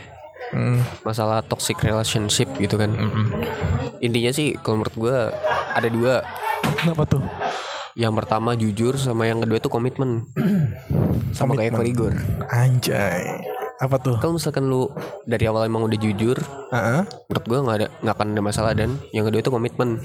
[0.54, 2.96] Hmm, Masalah toxic relationship gitu kan.
[4.00, 5.16] Intinya sih kalau menurut gue
[5.76, 6.24] ada dua.
[6.80, 7.22] Kenapa tuh?
[7.96, 10.28] Yang pertama jujur sama yang kedua itu komitmen.
[11.36, 12.16] Sama kayak korigor
[12.48, 13.55] Anjay.
[13.76, 14.16] Apa tuh?
[14.16, 14.88] Kalau misalkan lu
[15.28, 16.40] dari awal emang udah jujur
[16.72, 17.04] Heeh.
[17.28, 20.00] Menurut gue gak, ada, nggak akan ada masalah Dan yang kedua itu komitmen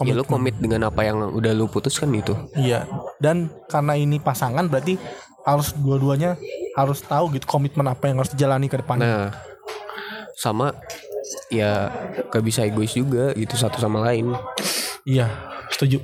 [0.00, 2.88] Ya lu komit dengan apa yang udah lu putuskan gitu Iya.
[3.20, 4.96] Dan karena ini pasangan berarti
[5.44, 6.40] harus dua-duanya
[6.74, 8.98] harus tahu gitu komitmen apa yang harus dijalani ke depan.
[8.98, 9.30] Nah,
[10.34, 10.74] sama
[11.52, 11.92] ya
[12.32, 14.34] gak bisa egois juga gitu satu sama lain.
[15.06, 15.30] Iya,
[15.70, 16.02] setuju.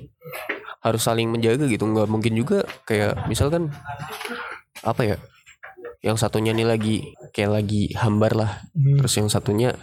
[0.80, 1.84] Harus saling menjaga gitu.
[1.84, 3.72] nggak mungkin juga kayak misalkan
[4.80, 5.16] apa ya?
[6.00, 6.96] Yang satunya nih lagi
[7.30, 8.96] kayak lagi hambar lah Hmm.
[8.96, 9.76] terus yang satunya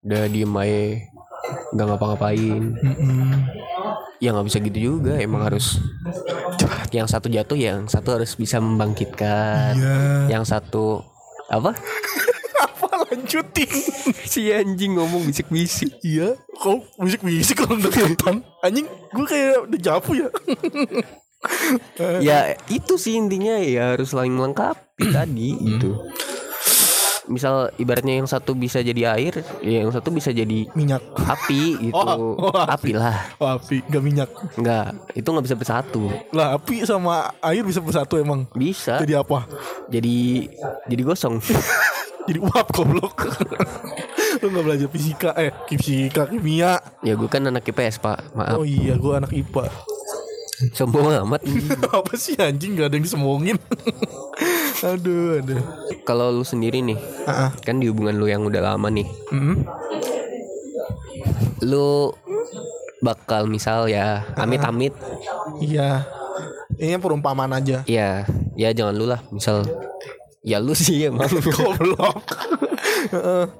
[0.00, 0.82] udah diem aja
[1.72, 3.30] nggak ngapa-ngapain Mm-mm.
[4.18, 5.80] ya nggak bisa gitu juga emang harus
[6.90, 9.98] yang satu jatuh yang satu harus bisa membangkitkan Iya.
[10.30, 11.02] yang satu
[11.46, 11.74] apa
[12.60, 13.72] Apa lanjutin?
[14.30, 18.44] si anjing ngomong bisik-bisik Iya, kok bisik-bisik kalau deketan.
[18.60, 20.28] Anjing, gue kayak udah japu ya.
[22.20, 22.38] ya
[22.68, 25.96] itu sih intinya ya harus saling melengkapi tadi itu
[27.26, 29.30] misal ibaratnya yang satu bisa jadi air
[29.62, 30.98] ya yang satu bisa jadi Minyak.
[31.14, 34.30] api gitu Oh, oh, api lah Oh, api, gak minyak.
[34.56, 38.50] enggak itu nggak bisa bersatu Lah, api sama air bisa bersatu emang.
[38.50, 39.46] bisa Jadi apa?
[39.86, 40.50] jadi
[40.86, 41.38] jadi gosong
[42.20, 43.26] Jadi uap goblok.
[44.38, 46.78] Lu gak belajar fisika eh fisika kimia.
[47.00, 49.66] ya gue kan anak IPS pak maaf Oh iya, gue anak IPA.
[50.76, 51.40] sombong amat
[51.96, 53.56] apa sih anjing gak ada yang disemongin.
[54.90, 55.60] aduh, aduh.
[56.02, 57.52] kalau lu sendiri nih ah.
[57.60, 59.56] kan di hubungan lu yang udah lama nih Mm.
[61.62, 62.10] lu
[63.00, 64.92] bakal misal ya amit-amit
[65.58, 66.04] Iya.
[66.74, 67.84] Ini perumpamaan aja.
[67.84, 69.60] ya ya jangan lu lah misal
[70.40, 72.24] ya lu sih emang Goblok.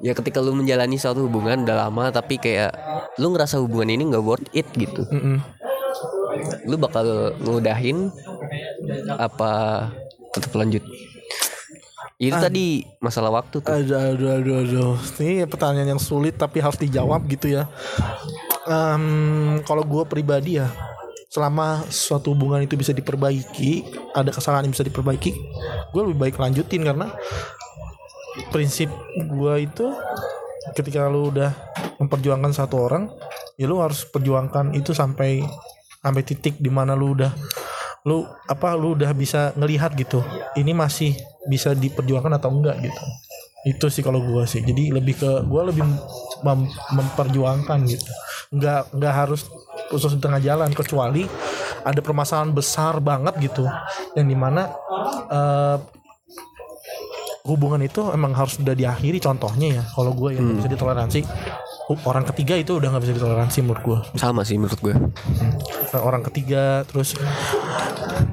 [0.00, 2.72] ya ketika lu menjalani suatu hubungan udah lama tapi kayak
[3.16, 5.36] lu ngerasa hubungan ini nggak worth it gitu Mm-mm.
[6.66, 8.10] Lu bakal ngudahin
[9.18, 9.86] apa
[10.34, 10.84] tetap lanjut
[12.20, 14.94] itu tadi masalah waktu tuh Aduh, aduh, aduh, aduh.
[15.16, 17.64] Ini pertanyaan yang sulit tapi harus dijawab gitu ya.
[18.68, 20.68] Em, kalau gue pribadi ya,
[21.32, 25.32] selama suatu hubungan itu bisa diperbaiki, ada kesalahan yang bisa diperbaiki,
[25.96, 27.08] gue lebih baik lanjutin karena
[28.52, 29.88] prinsip gue itu
[30.76, 31.56] ketika lu udah
[32.04, 33.08] memperjuangkan satu orang,
[33.56, 35.40] ya lu harus perjuangkan itu sampai
[36.00, 37.32] sampai titik di mana lu udah
[38.08, 40.24] lu apa lu udah bisa ngelihat gitu
[40.56, 41.12] ini masih
[41.44, 43.02] bisa diperjuangkan atau enggak gitu.
[43.68, 44.64] Itu sih kalau gua sih.
[44.64, 45.84] Jadi lebih ke gua lebih
[46.44, 48.10] mem- memperjuangkan gitu.
[48.56, 49.44] Nggak nggak harus
[49.92, 51.28] khusus di tengah jalan kecuali
[51.84, 53.64] ada permasalahan besar banget gitu
[54.16, 54.68] yang di mana
[55.28, 55.76] eh,
[57.48, 61.20] hubungan itu emang harus udah diakhiri contohnya ya kalau gue yang nggak bisa ditoleransi
[62.04, 64.94] orang ketiga itu udah nggak bisa ditoleransi menurut gue sama sih menurut gue
[65.90, 67.18] Nah, orang ketiga terus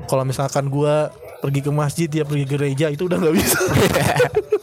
[0.05, 1.09] kalau misalkan gua
[1.41, 3.57] pergi ke masjid ya pergi ke gereja itu udah nggak bisa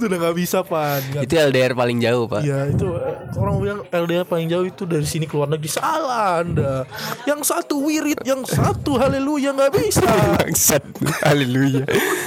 [0.00, 0.96] itu udah nggak bisa pan.
[1.04, 2.40] Nggak- itu LDR paling jauh pak.
[2.40, 5.68] Ya itu eh, orang bilang LDR paling jauh itu dari sini keluar negeri.
[5.68, 6.88] Salah anda.
[7.22, 10.08] Yang satu wirid yang satu haleluya nggak bisa.
[10.40, 10.80] Bangsat.
[11.20, 11.84] Haleluya.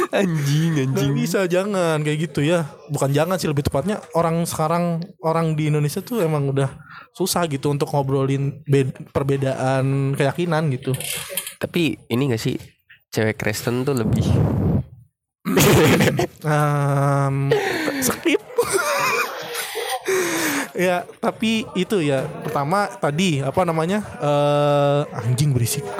[0.09, 1.11] Anjing anjing.
[1.11, 2.69] bisa jangan kayak gitu ya.
[2.87, 6.69] Bukan jangan sih lebih tepatnya orang sekarang orang di Indonesia tuh emang udah
[7.11, 10.93] susah gitu untuk ngobrolin bed- perbedaan keyakinan gitu.
[11.57, 12.59] Tapi ini gak sih
[13.09, 14.25] cewek Kristen tuh lebih
[16.47, 17.51] um,
[17.99, 18.39] skip
[20.73, 25.83] ya tapi itu ya pertama tadi apa namanya eh anjing berisik.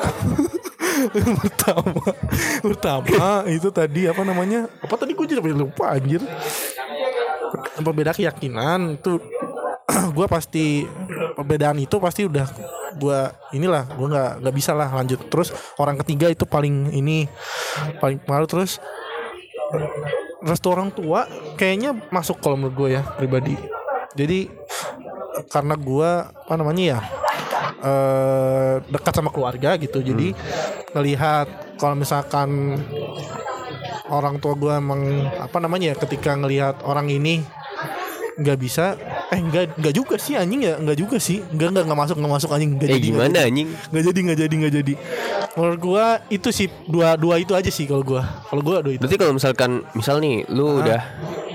[1.43, 2.15] Pertama
[2.63, 6.23] pertama itu tadi apa namanya apa tadi gue jadi lupa anjir.
[7.83, 9.19] Berbeda keyakinan itu
[10.15, 10.87] gue pasti
[11.35, 12.47] perbedaan itu pasti udah
[12.95, 13.19] gue
[13.51, 15.27] inilah gue nggak nggak bisa lah lanjut.
[15.27, 17.27] Terus orang ketiga itu paling ini
[17.99, 18.79] paling pengaruh terus
[20.43, 23.55] restu orang tua kayaknya masuk kalau menurut gue ya pribadi.
[24.13, 24.51] Jadi
[25.49, 26.99] karena gue apa namanya ya
[27.84, 30.32] eh dekat sama keluarga gitu jadi
[30.95, 32.80] ngelihat kalau misalkan
[34.07, 37.43] orang tua gue emang apa namanya ya ketika ngelihat orang ini
[38.34, 38.97] nggak bisa
[39.29, 41.41] eh nggak nggak juga sih anjing ya nggak juga sih.
[41.53, 42.71] Nggak nggak nggak masuk nggak masuk anjing.
[42.77, 43.47] Nggak eh jadi, gimana jadi.
[43.49, 43.67] anjing?
[43.93, 44.93] Nggak jadi nggak jadi nggak jadi.
[45.53, 48.25] Menurut gua itu sih dua dua itu aja sih kalau gua.
[48.49, 49.01] Kalau gua dua itu.
[49.05, 51.01] Berarti kalau misalkan misal nih lu udah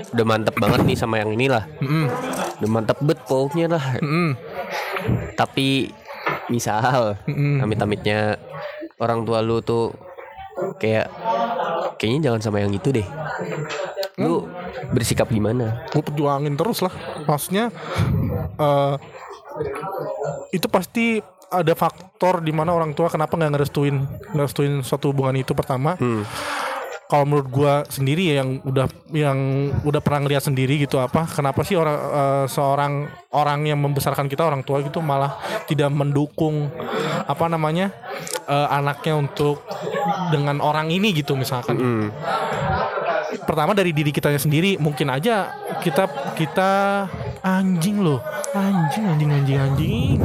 [0.09, 1.63] udah mantep banget nih sama yang inilah.
[1.83, 2.09] Mm-mm.
[2.59, 3.85] udah mantep bet pokoknya lah.
[4.01, 4.35] Mm-mm.
[5.39, 5.95] tapi
[6.51, 7.63] misal Mm-mm.
[7.63, 8.35] amit-amitnya
[8.99, 9.95] orang tua lu tuh
[10.81, 11.07] kayak
[11.95, 13.07] kayaknya jangan sama yang itu deh.
[14.19, 14.48] Lu
[14.93, 16.93] bersikap gimana gua perjuangin terus lah
[17.25, 17.69] maksudnya
[18.57, 18.95] eh
[20.53, 21.19] itu pasti
[21.49, 23.95] ada faktor di mana orang tua kenapa nggak ngerestuin
[24.37, 26.23] ngerestuin suatu hubungan itu pertama hmm.
[27.09, 29.39] kalau menurut gua sendiri ya yang udah yang
[29.81, 32.93] udah pernah ngeliat sendiri gitu apa kenapa sih orang eh, seorang
[33.33, 36.69] orang yang membesarkan kita orang tua gitu malah tidak mendukung
[37.25, 37.89] apa namanya
[38.45, 39.65] eh, anaknya untuk
[40.29, 42.11] dengan orang ini gitu misalkan Hmm.
[43.49, 45.49] Pertama dari diri kita sendiri mungkin aja
[45.81, 46.05] kita
[46.37, 46.71] kita
[47.41, 48.21] anjing loh.
[48.53, 50.17] Anjing anjing anjing anjing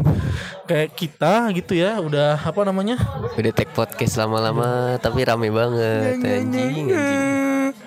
[0.65, 2.97] kayak kita gitu ya udah apa namanya
[3.37, 7.45] udah take podcast lama-lama tapi rame banget anjing anjing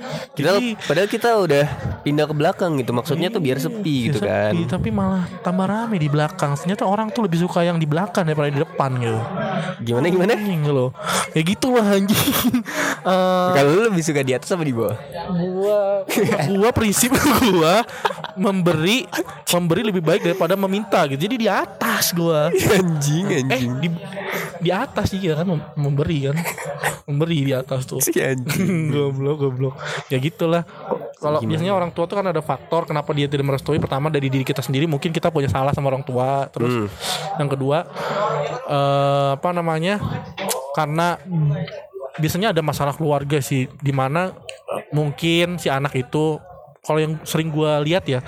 [0.07, 1.65] Padahal, Jadi padahal kita udah
[2.05, 2.91] pindah ke belakang gitu.
[2.93, 4.53] Maksudnya tuh biar sepi gitu kan.
[4.53, 6.53] sepi, tapi malah tambah rame di belakang.
[6.53, 9.19] Ternyata orang tuh lebih suka yang di belakang daripada di depan gitu.
[9.83, 10.33] Gimana gimana?
[10.37, 10.93] Anjing loh.
[11.33, 12.25] Ya gitu lah anjing.
[13.07, 14.99] Eh, Kalau lu lebih suka di atas apa di bawah?
[15.31, 16.03] gua
[16.51, 17.07] gua prinsip
[17.47, 17.79] gua
[18.35, 19.07] memberi
[19.47, 21.23] memberi lebih baik daripada meminta gitu.
[21.23, 22.51] Jadi di atas gua.
[22.69, 23.73] Anjing Eh anjing.
[23.79, 23.87] di
[24.57, 26.35] di atas sih ya kan mem- memberi kan.
[27.07, 28.01] Memberi di atas tuh.
[28.01, 28.89] Si anjing.
[28.93, 29.75] goblok goblok.
[30.09, 30.65] Ya gitulah.
[31.17, 33.81] Kalau biasanya orang tua tuh kan ada faktor kenapa dia tidak merestui.
[33.81, 36.45] Pertama dari diri kita sendiri mungkin kita punya salah sama orang tua.
[36.51, 36.89] Terus
[37.37, 37.85] yang kedua
[38.67, 39.97] eh apa namanya?
[40.75, 41.17] Karena
[42.17, 44.33] biasanya ada masalah keluarga sih di mana
[44.73, 46.41] eh, mungkin si anak itu
[46.81, 48.25] kalau yang sering gua lihat ya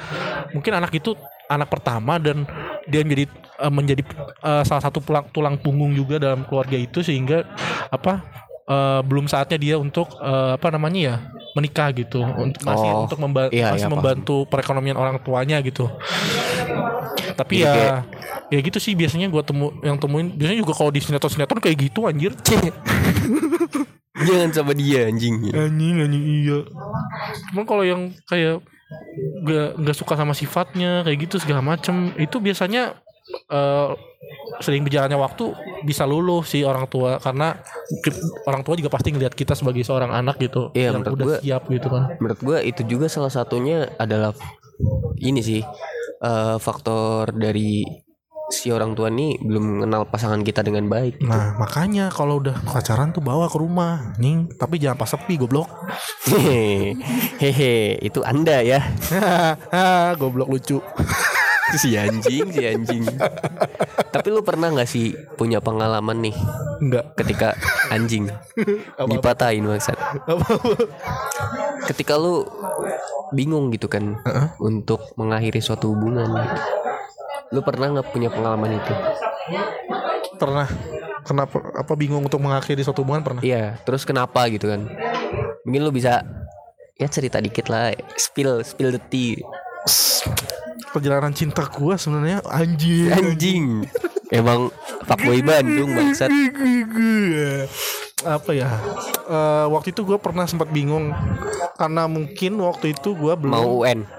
[0.54, 1.18] mungkin anak itu
[1.50, 2.46] anak pertama dan
[2.86, 3.26] dia menjadi
[3.58, 4.02] eh, menjadi
[4.40, 7.44] eh, salah satu tulang tulang punggung juga dalam keluarga itu sehingga
[7.88, 8.22] apa
[8.64, 11.16] eh, belum saatnya dia untuk eh, apa namanya ya
[11.52, 13.98] menikah gitu untuk masih Oh, untuk memba- iya, masih iya, paham.
[13.98, 15.90] membantu perekonomian orang tuanya gitu
[17.36, 18.04] tapi ya kayak-
[18.48, 21.78] ya gitu sih biasanya gua temu yang temuin biasanya juga kalau di sinetron sinetron kayak
[21.80, 22.34] gitu anjir
[24.20, 25.48] Jangan sama dia anjing.
[25.48, 26.60] anjing anjing iya
[27.50, 28.60] cuman kalau yang kayak
[29.46, 32.12] gak nggak suka sama sifatnya kayak gitu segala macem.
[32.18, 32.98] Itu biasanya
[33.50, 33.90] eh
[34.60, 35.54] sering berjalannya waktu
[35.86, 37.22] bisa luluh si orang tua.
[37.22, 37.54] Karena
[38.46, 41.64] orang tua juga pasti ngelihat kita sebagai seorang anak gitu Iya, yang udah gua- siap
[41.70, 42.18] gitu kan.
[42.18, 44.34] Menurut gue itu juga salah satunya adalah
[45.20, 45.62] ini sih
[46.20, 47.86] eh, faktor dari
[48.50, 51.22] si orang tua nih belum mengenal pasangan kita dengan baik.
[51.22, 55.70] nah makanya kalau udah pacaran tuh bawa ke rumah nih tapi jangan pas sepi goblok
[57.42, 58.82] Hehe, itu anda ya.
[60.22, 60.82] goblok lucu
[61.82, 63.06] si anjing, si anjing.
[64.10, 66.36] Tapi lu pernah nggak sih punya pengalaman nih
[66.82, 67.54] enggak ketika
[67.94, 68.26] anjing
[69.06, 69.94] dipatahin maksud?
[71.86, 72.46] Ketika lu
[73.30, 74.18] bingung gitu kan
[74.58, 76.26] untuk mengakhiri suatu hubungan.
[76.34, 76.79] gitu.
[77.50, 78.94] Lu pernah nggak punya pengalaman itu?
[80.40, 80.72] pernah
[81.28, 84.88] kenapa apa bingung untuk mengakhiri suatu hubungan pernah Iya, terus kenapa gitu kan?
[85.68, 86.24] Mungkin lu bisa
[86.96, 89.36] ya cerita dikit lah, spill spill the tea.
[90.90, 93.66] perjalanan cinta gua sebenarnya anjing Anjing.
[94.32, 94.72] Emang
[95.06, 96.32] fuckboy Bandung bangsat.
[98.20, 98.70] apa ya
[99.30, 101.14] Eh, waktu itu gue pernah sempat bingung
[101.78, 104.10] karena mungkin waktu itu gue belum Mau UN.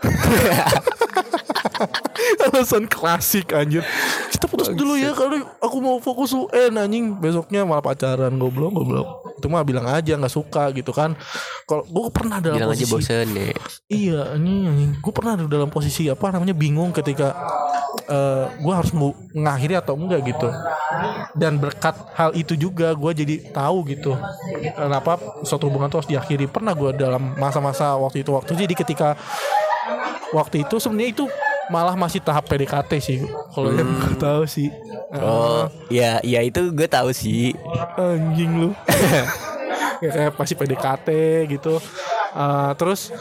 [2.48, 3.84] alasan klasik anjir.
[4.32, 9.08] Kita putus dulu ya karena aku mau fokus UN anjing besoknya malah pacaran goblok goblok.
[9.36, 11.14] Itu mah bilang aja nggak suka gitu kan.
[11.68, 13.46] Kalau gue pernah dalam Bilang aja posisi bosen ya.
[13.86, 17.36] Iya, ini gue pernah dalam posisi apa namanya bingung ketika
[18.06, 20.48] eh gue harus mau mengakhiri atau enggak gitu.
[21.36, 24.16] Dan berkat hal itu juga gue jadi tahu gitu
[24.72, 26.48] kenapa suatu hubungan itu harus diakhiri.
[26.48, 29.08] Pernah gue dalam masa-masa waktu itu waktu jadi ketika
[30.32, 31.24] waktu itu sebenarnya itu
[31.66, 33.18] malah masih tahap PDKT sih
[33.54, 34.70] kalau yang gue tahu sih.
[35.16, 37.54] Oh, ya, ya itu gue tahu sih.
[37.98, 38.70] anjing lu.
[39.96, 41.08] Ya kayak pasti PDKT
[41.48, 41.80] gitu.
[42.36, 43.16] Eh, terus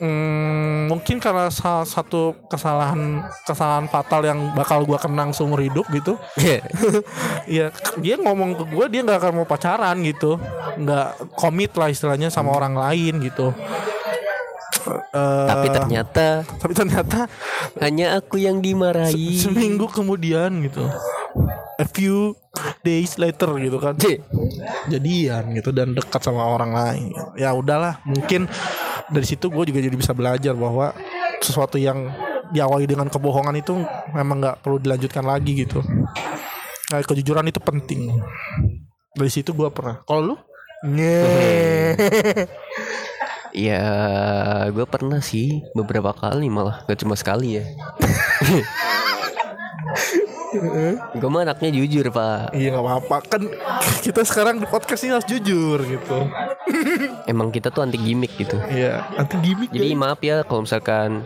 [0.00, 6.16] mm, mungkin karena salah satu kesalahan kesalahan fatal yang bakal gua kenang seumur hidup gitu.
[7.44, 7.68] Ya
[8.02, 10.40] dia ngomong ke gue dia nggak akan mau pacaran gitu.
[10.80, 13.52] Nggak komit lah istilahnya sama orang lain gitu
[15.12, 17.26] Tapi ternyata tapi ternyata
[17.78, 19.38] hanya aku yang dimarahi.
[19.38, 20.84] seminggu kemudian gitu.
[21.80, 22.36] A few
[22.84, 23.96] days later gitu kan.
[24.90, 27.12] Jadian gitu dan dekat sama orang lain.
[27.38, 28.46] Ya udahlah mungkin
[29.12, 30.94] dari situ gue juga jadi bisa belajar bahwa
[31.42, 32.12] sesuatu yang
[32.52, 33.80] diawali dengan kebohongan itu
[34.12, 35.80] memang nggak perlu dilanjutkan lagi gitu.
[36.92, 38.12] Nah, kejujuran itu penting.
[39.16, 40.04] Dari situ gue pernah.
[40.04, 40.36] Kalau lu?
[40.84, 41.24] Nge.
[43.52, 43.84] Ya,
[44.72, 47.64] gue pernah sih beberapa kali malah, gak cuma sekali ya.
[51.16, 52.52] gue mah anaknya jujur pak.
[52.52, 53.42] Iya nggak apa-apa kan
[54.04, 56.28] kita sekarang di podcast ini harus jujur gitu.
[57.30, 58.60] Emang kita tuh anti gimmick gitu.
[58.68, 59.72] Iya nanti gimmick.
[59.72, 61.24] Jadi maaf ya kalau misalkan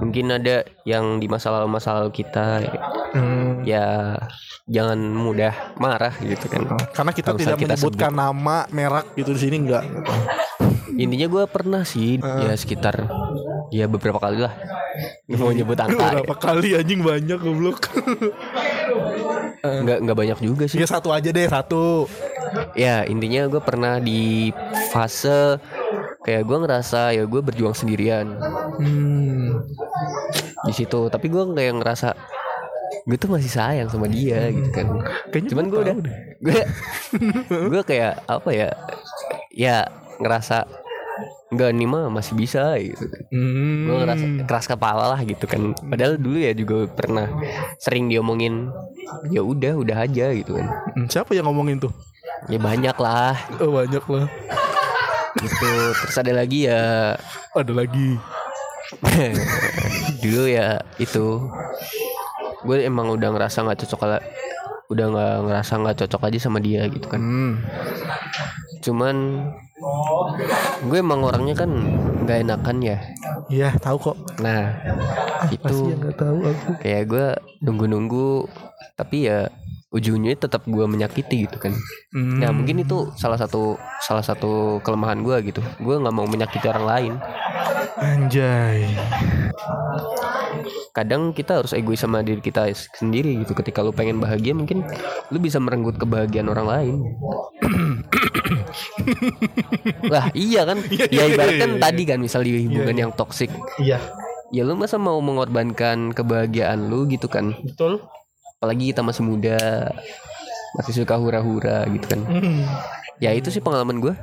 [0.00, 2.64] mungkin ada yang di masa lalu masa lalu kita
[3.12, 3.60] Hmm.
[3.68, 4.16] ya
[4.64, 6.64] jangan mudah marah gitu kan.
[6.96, 9.84] Karena kita tidak kita menyebutkan nama merek gitu di sini enggak.
[10.94, 13.08] Intinya gue pernah sih ya sekitar
[13.68, 14.52] ya beberapa kali lah.
[15.24, 16.20] Gak mau nyebut angka.
[16.20, 17.88] Berapa kali anjing banyak goblok.
[19.62, 20.76] Nggak nggak banyak juga sih.
[20.76, 22.04] ya satu aja deh satu.
[22.76, 24.52] Ya intinya gue pernah di
[24.90, 25.56] fase
[26.22, 28.36] kayak gue ngerasa ya gue berjuang sendirian
[28.76, 29.62] Hmm.
[30.62, 31.08] di situ.
[31.08, 32.08] Tapi gue kayak ngerasa
[33.02, 34.86] gue tuh masih sayang sama dia gitu kan.
[35.32, 35.96] Kayaknya Cuman gua gue udah
[36.42, 36.62] gue
[37.70, 38.68] gue kayak apa ya
[39.48, 39.76] ya
[40.20, 40.68] ngerasa
[41.52, 43.04] Enggak nih mah masih bisa gitu.
[43.28, 43.84] Hmm.
[43.84, 45.76] Gue ngerasa keras kepala lah gitu kan.
[45.76, 47.28] Padahal dulu ya juga pernah
[47.76, 48.72] sering diomongin
[49.28, 50.66] ya udah udah aja gitu kan.
[50.96, 51.92] Hmm, Siapa yang ngomongin tuh?
[52.48, 54.26] Ya banyak lah Oh, banyak lah.
[55.36, 55.70] gitu.
[55.94, 57.14] Terus ada lagi ya
[57.52, 58.16] Ada lagi.
[60.20, 61.48] dulu ya itu
[62.62, 64.20] gue emang udah ngerasa nggak cocok lah
[64.86, 67.52] udah nggak ngerasa nggak cocok aja sama dia gitu kan Hmm.
[68.80, 69.16] cuman
[70.82, 71.70] gue emang orangnya kan
[72.22, 72.98] nggak enakan ya
[73.48, 74.16] Iya, tahu kok.
[74.38, 74.78] nah
[75.42, 76.68] Pasti itu nggak tahu aku.
[76.78, 77.26] kayak gue
[77.60, 78.46] nunggu-nunggu
[78.94, 79.50] tapi ya
[79.88, 81.74] ujungnya tetap gue menyakiti gitu kan
[82.08, 82.38] Hmm.
[82.38, 86.86] nah mungkin itu salah satu salah satu kelemahan gue gitu gue nggak mau menyakiti orang
[86.86, 87.12] lain
[88.02, 88.82] Anjay.
[90.92, 93.54] kadang kita harus egois sama diri kita sendiri gitu.
[93.54, 94.84] Ketika lu pengen bahagia mungkin
[95.30, 96.96] lu bisa merenggut kebahagiaan orang lain.
[100.12, 100.84] Lah iya kan?
[101.08, 103.48] Ya ibaratkan tadi kan misal di hubungan yang toksik
[103.78, 103.96] Iya.
[104.52, 107.56] ya lu masa mau mengorbankan kebahagiaan lu gitu kan?
[107.56, 108.04] Betul.
[108.60, 109.90] apalagi kita masih muda
[110.78, 112.20] masih suka hura-hura gitu kan?
[112.22, 112.62] Hmm.
[113.18, 114.14] ya itu sih pengalaman gue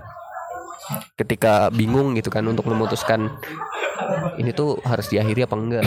[1.16, 3.30] ketika bingung gitu kan untuk memutuskan
[4.36, 5.84] ini tuh harus diakhiri apa enggak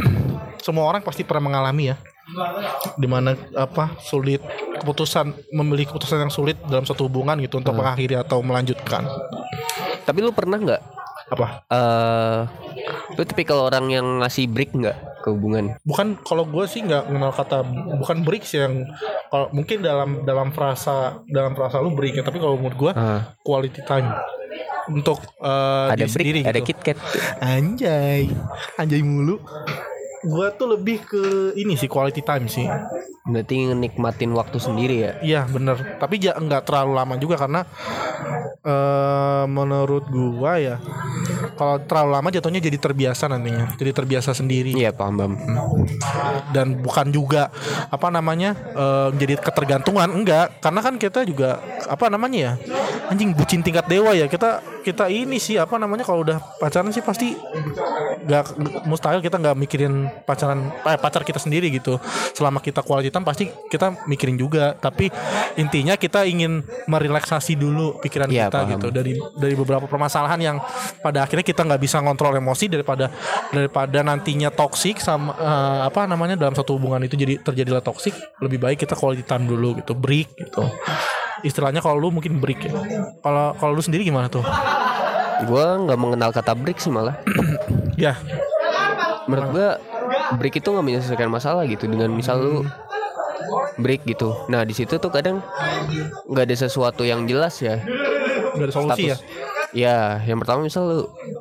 [0.59, 1.97] Semua orang pasti pernah mengalami ya.
[2.95, 4.39] Di mana apa sulit
[4.79, 9.03] keputusan memilih keputusan yang sulit dalam satu hubungan gitu untuk mengakhiri atau melanjutkan.
[10.03, 10.83] tapi lu pernah nggak
[11.31, 11.47] Apa?
[11.65, 12.41] eh
[13.13, 17.31] lu tipikal orang yang ngasih break nggak ke hubungan Bukan kalau gue sih nggak mengenal
[17.31, 17.63] kata
[17.99, 18.83] bukan break sih yang
[19.29, 23.35] kalau mungkin dalam dalam frasa dalam frasa lu break ya, tapi kalau menurut gue Ah,
[23.41, 24.11] quality time
[24.91, 26.69] untuk eh, ada diri break sendiri ada gitu.
[26.75, 26.99] KitKat
[27.43, 28.23] Anjay,
[28.79, 29.39] anjay mulu.
[30.23, 32.67] Gua tuh lebih ke ini sih quality time sih.
[33.23, 35.13] berarti nikmatin waktu sendiri ya?
[35.23, 35.99] Iya bener.
[36.03, 37.63] Tapi ja, nggak terlalu lama juga karena
[38.63, 40.77] eh menurut gua ya
[41.59, 43.79] kalau terlalu lama jatuhnya jadi terbiasa nantinya.
[43.79, 44.75] Jadi terbiasa sendiri.
[44.75, 45.35] Iya paham paham
[46.53, 47.49] dan bukan juga
[47.89, 50.09] apa namanya eh, jadi ketergantungan.
[50.13, 50.61] Enggak.
[50.61, 52.53] Karena kan kita juga apa namanya ya
[53.09, 54.29] anjing bucin tingkat dewa ya.
[54.29, 57.35] Kita kita ini sih apa namanya kalau udah pacaran sih pasti
[58.23, 58.45] nggak
[58.87, 61.97] mustahil kita nggak mikirin pacaran eh, pacar kita sendiri gitu.
[62.37, 64.77] Selama kita quality time pasti kita mikirin juga.
[64.77, 65.09] Tapi
[65.57, 68.71] intinya kita ingin merelaksasi dulu pikiran Iya, kita paham.
[68.77, 70.57] gitu dari dari beberapa permasalahan yang
[71.01, 73.09] pada akhirnya kita nggak bisa ngontrol emosi daripada
[73.51, 78.63] daripada nantinya toksik sama eh, apa namanya dalam satu hubungan itu jadi terjadilah toksik lebih
[78.63, 79.93] baik kita quality time dulu gitu.
[79.97, 80.65] Break gitu.
[81.43, 82.73] Istilahnya kalau lu mungkin break ya.
[83.19, 84.47] Kalau kalau lu sendiri gimana tuh?
[85.43, 87.19] Gue nggak mengenal kata break sih malah.
[87.99, 88.15] Ya.
[89.27, 89.69] Menurut gue
[90.39, 92.55] break itu nggak menyelesaikan masalah gitu dengan misal lu
[93.77, 95.41] break gitu nah di situ tuh kadang
[96.29, 97.81] nggak ada sesuatu yang jelas ya
[98.55, 99.19] udah ada solusi ya
[99.73, 100.99] Ya, yang pertama misal lu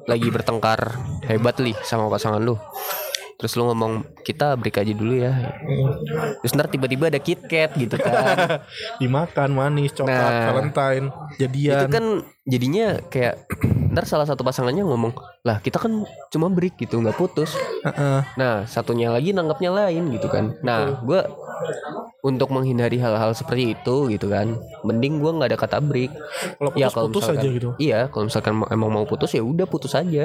[0.08, 0.96] lagi bertengkar
[1.28, 2.56] hebat nih sama pasangan lu.
[3.36, 5.52] Terus lu ngomong kita break aja dulu ya.
[6.40, 8.64] Terus ntar tiba-tiba ada KitKat gitu kan.
[9.04, 10.48] dimakan manis coklat Nah.
[10.48, 12.06] Valentine Itu jadian kan
[12.42, 13.46] jadinya kayak
[13.92, 15.14] ntar salah satu pasangannya ngomong
[15.46, 17.54] lah kita kan cuma break gitu nggak putus.
[17.86, 18.24] Heeh.
[18.38, 20.56] Nah satunya lagi nanggapnya lain gitu kan.
[20.64, 21.22] Nah gue
[22.22, 24.54] untuk menghindari hal-hal seperti itu gitu kan,
[24.86, 26.14] mending gue nggak ada kata break.
[26.58, 29.42] kalau putus Ya kalau putus misalkan aja gitu Iya, kalau misalkan emang mau putus ya
[29.42, 30.24] udah putus aja.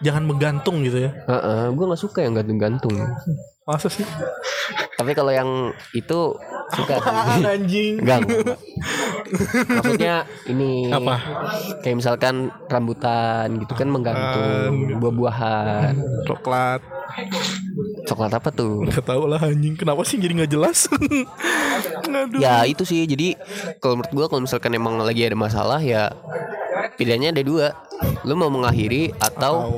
[0.00, 2.96] jangan menggantung gitu ya Heeh, gue nggak suka yang gantung-gantung.
[3.64, 4.04] Masa sih
[4.94, 6.38] Tapi kalau yang itu
[6.70, 6.96] suka.
[7.42, 8.24] anjing Enggak.
[9.80, 11.16] Maksudnya ini Apa?
[11.82, 12.34] Kayak misalkan
[12.70, 15.98] rambutan gitu kan menggantung buah-buahan.
[16.28, 16.80] coklat
[18.04, 18.84] Coklat apa tuh?
[18.86, 20.86] Gak tau lah anjing Kenapa sih jadi gak jelas
[22.04, 23.34] Aduh Ya itu sih jadi
[23.80, 26.12] kalau menurut gua kalau misalkan emang lagi ada masalah ya
[26.94, 27.66] pilihannya ada dua.
[28.24, 29.68] Lu mau mengakhiri atau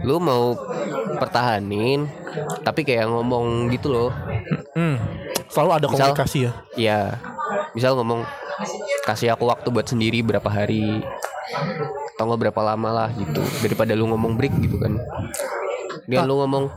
[0.00, 0.54] lu mau
[1.16, 2.06] pertahanin
[2.62, 4.10] tapi kayak ngomong gitu loh.
[4.72, 4.96] hmm.
[5.48, 7.00] Selalu ada Misal- komunikasi ya Ya,
[7.72, 8.26] misal ngomong
[9.02, 11.00] kasih aku waktu buat sendiri berapa hari
[12.16, 14.98] atau nggak berapa lama lah gitu daripada lu ngomong break gitu kan.
[16.06, 16.70] Dia lu ngomong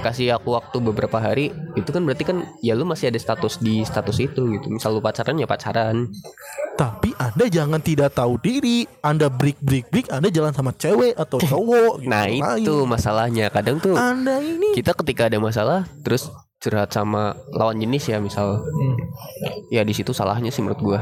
[0.00, 3.82] kasih aku waktu beberapa hari itu kan berarti kan ya lu masih ada status di
[3.82, 4.66] status itu gitu.
[4.70, 6.06] Misal lu pacaran ya pacaran.
[6.78, 11.40] Tapi anda jangan tidak tahu diri Anda break break break Anda jalan sama cewek atau
[11.40, 12.12] cowok gitu.
[12.12, 12.60] Nah Lain.
[12.60, 16.28] itu masalahnya kadang tuh Anda ini kita ketika ada masalah terus
[16.60, 18.64] curhat sama lawan jenis ya misal
[19.68, 21.00] ya di situ salahnya sih menurut gua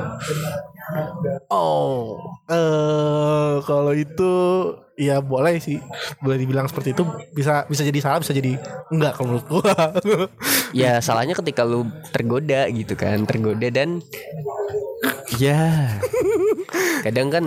[1.48, 4.32] Oh eh Kalau itu
[4.94, 5.82] Ya boleh sih.
[6.18, 7.02] Boleh dibilang seperti itu.
[7.30, 8.54] Bisa bisa jadi salah Bisa jadi
[8.88, 9.74] Enggak kalau menurut gua.
[10.74, 14.02] Ya salahnya ketika lu tergoda gitu kan tergoda dan
[15.34, 15.86] ya.
[17.00, 17.44] Kadang kan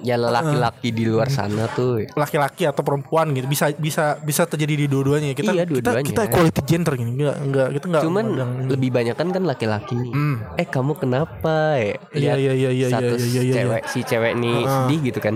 [0.00, 2.04] ya laki-laki di luar sana tuh.
[2.12, 5.32] Laki-laki atau perempuan gitu bisa bisa bisa terjadi di dua-duanya.
[5.32, 6.04] Kita Iya, kita dua-duanya.
[6.04, 8.68] kita equality gender gini enggak enggak kita enggak cuman ini.
[8.68, 10.12] lebih banyak kan kan laki-laki nih.
[10.12, 10.36] Hmm.
[10.56, 13.98] eh kamu kenapa ya Iya, Lihat iya, iya, iya, satu iya, iya, iya, cewek si
[14.02, 14.84] cewek nih Ah.
[14.84, 15.34] sedih gitu kan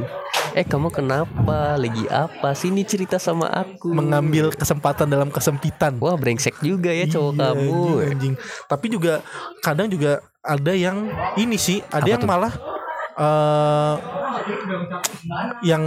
[0.52, 6.54] eh kamu kenapa lagi apa sini cerita sama aku mengambil kesempatan dalam kesempitan wah brengsek
[6.60, 8.34] juga ya cowok Iya, kamu anjing, anjing.
[8.64, 9.12] Tapi juga
[9.60, 12.28] kadang juga ada yang ini sih, ada Apa yang tuh?
[12.28, 12.52] malah
[13.14, 13.94] eh
[15.64, 15.84] yang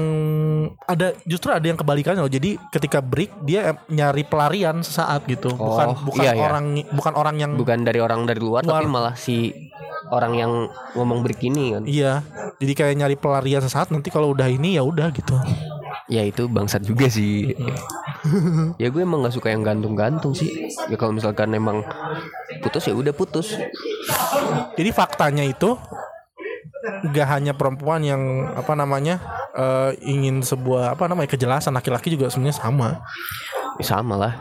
[0.88, 2.32] ada justru ada yang kebalikannya loh.
[2.32, 5.53] Jadi ketika break dia nyari pelarian sesaat gitu.
[5.53, 6.43] bukan Oh, bukan iya, iya.
[6.47, 8.82] orang bukan orang yang bukan dari orang dari luar, Luar.
[8.82, 9.53] tapi malah si
[10.09, 10.51] orang yang
[10.95, 12.13] ngomong break ini kan Iya.
[12.57, 15.36] Jadi kayak nyari pelarian sesaat nanti kalau udah ini ya udah gitu.
[16.07, 17.51] ya itu bangsat juga sih
[18.80, 21.84] ya gue emang nggak suka yang gantung-gantung sih ya kalau misalkan emang
[22.63, 23.59] putus ya udah putus
[24.80, 25.75] Jadi faktanya itu
[27.13, 28.21] gak hanya perempuan yang
[28.53, 29.19] apa namanya
[29.57, 31.73] eh, ingin sebuah apa namanya kejelasan.
[31.73, 33.01] Laki-laki juga sebenarnya sama.
[33.78, 34.34] ya sama lah.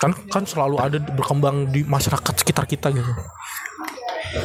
[0.00, 3.12] Kan kan selalu ada berkembang di masyarakat sekitar kita gitu.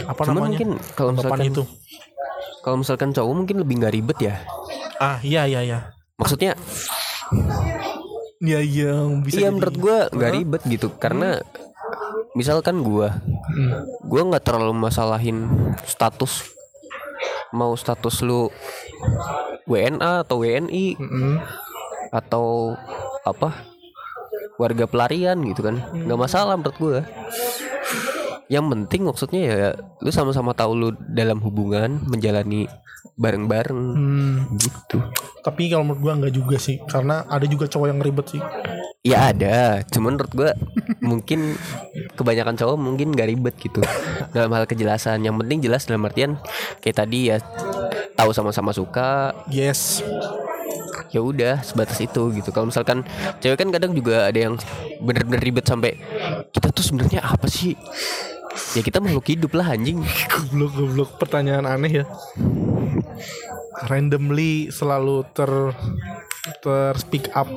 [0.06, 1.64] Apa Cuman namanya mungkin kalau misalkan itu.
[2.60, 4.36] kalau misalkan cowok mungkin lebih nggak ribet ya.
[5.00, 5.80] Ah iya iya iya.
[6.20, 6.60] Maksudnya
[8.44, 9.56] iya iya bisa iya jadi.
[9.56, 10.88] menurut gue nggak ribet gitu.
[11.00, 11.40] Karena
[12.36, 13.08] misalkan gue
[14.06, 15.48] gue nggak terlalu masalahin
[15.88, 16.59] status
[17.56, 18.50] mau status lu
[19.70, 21.34] WNA atau WNI Mm-mm.
[22.14, 22.78] atau
[23.26, 23.54] apa?
[24.60, 25.80] Warga pelarian gitu kan?
[25.96, 27.00] Nggak masalah menurut gue
[28.50, 29.68] yang penting maksudnya ya
[30.02, 32.66] lu sama-sama tahu lu dalam hubungan menjalani
[33.16, 33.82] bareng-bareng.
[33.96, 35.00] Hmm, gitu.
[35.46, 38.42] Tapi kalau menurut gua enggak juga sih karena ada juga cowok yang ribet sih.
[39.00, 40.52] Ya ada cuman menurut gue
[41.10, 41.56] mungkin
[42.20, 43.80] kebanyakan cowok mungkin gak ribet gitu.
[44.36, 46.36] Dalam hal kejelasan yang penting jelas dalam artian
[46.84, 47.40] kayak tadi ya
[48.20, 49.32] tahu sama-sama suka.
[49.48, 50.04] Yes.
[51.16, 52.52] Ya udah sebatas itu gitu.
[52.52, 53.08] Kalau misalkan
[53.40, 54.60] cewek kan kadang juga ada yang
[55.00, 55.96] bener-bener ribet sampai
[56.52, 57.80] kita tuh sebenarnya apa sih
[58.78, 60.02] ya kita makhluk hidup lah anjing.
[60.32, 61.10] Goblok goblok.
[61.18, 62.06] Pertanyaan aneh ya.
[63.88, 65.52] Randomly selalu ter
[66.64, 67.48] ter speak up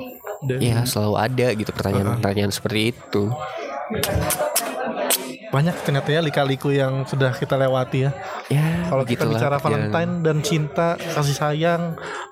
[0.44, 3.30] dan ya selalu ada gitu pertanyaan-pertanyaan seperti itu.
[5.52, 8.10] Banyak ternyata ya lika-liku yang sudah kita lewati ya.
[8.48, 9.60] Ya Kalau kita bicara.
[9.60, 11.82] Valentine dan cinta, kasih sayang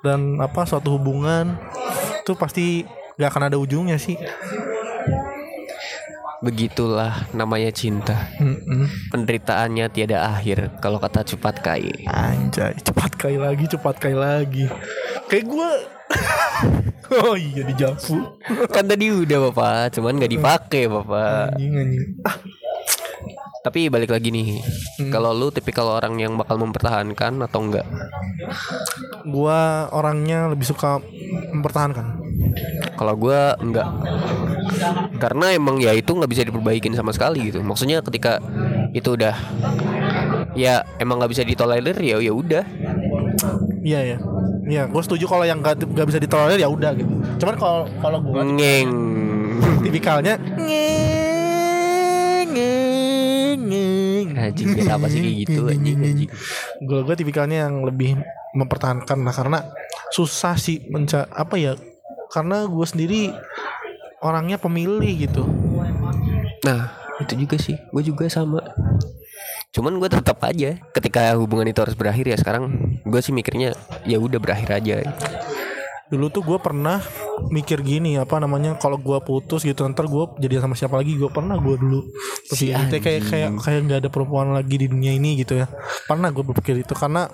[0.01, 1.61] dan apa suatu hubungan
[2.25, 2.89] itu pasti
[3.21, 4.17] gak akan ada ujungnya sih.
[6.41, 9.13] Begitulah namanya cinta Mm-mm.
[9.13, 14.65] penderitaannya tiada akhir kalau kata cepat kai Anjay, cepat kali lagi, cepat kali lagi.
[15.29, 15.71] Kayak gue.
[17.23, 18.19] oh iya di Javu.
[18.71, 22.07] kan tadi udah bapak cuman nggak dipakai bapak Anjing anjing.
[22.25, 22.37] Ah,
[23.61, 24.57] tapi balik lagi nih
[25.13, 27.85] kalau lu tipikal orang yang bakal mempertahankan atau enggak?
[29.29, 31.01] Gua orangnya lebih suka
[31.53, 32.33] mempertahankan.
[32.97, 33.85] kalau gua enggak.
[35.21, 37.61] Karena emang ya itu nggak bisa diperbaikin sama sekali gitu.
[37.61, 38.41] Maksudnya ketika
[38.97, 39.37] itu udah
[40.57, 42.65] ya emang nggak bisa ditolerir ya ya udah.
[43.85, 44.19] Iya ya.
[44.71, 47.11] Iya, gue setuju kalau yang gak, gak bisa ditolerir ya udah gitu.
[47.43, 48.91] Cuman kalau kalau gue ngeng.
[49.83, 51.10] tipikalnya ngeng
[53.57, 54.27] ngeng.
[54.37, 56.31] anjing kenapa sih kayak gitu anjing anjing
[56.85, 58.21] gue gue tipikalnya yang lebih
[58.55, 59.59] mempertahankan lah karena
[60.11, 61.73] susah sih menca apa ya
[62.31, 63.21] karena gue sendiri
[64.23, 65.43] orangnya pemilih gitu.
[66.63, 68.63] Nah itu juga sih gue juga sama.
[69.71, 73.75] Cuman gue tetap aja ketika hubungan itu harus berakhir ya sekarang gue sih mikirnya
[74.07, 75.03] ya udah berakhir aja.
[76.11, 76.99] Dulu tuh gue pernah
[77.51, 81.17] mikir gini apa namanya kalau gue putus gitu ntar gue jadi sama siapa lagi?
[81.17, 82.01] Gue pernah gue dulu.
[82.47, 85.67] Si berpikir gitu, kayak kayak kayak nggak ada perempuan lagi di dunia ini gitu ya.
[86.05, 87.31] Pernah gue berpikir itu karena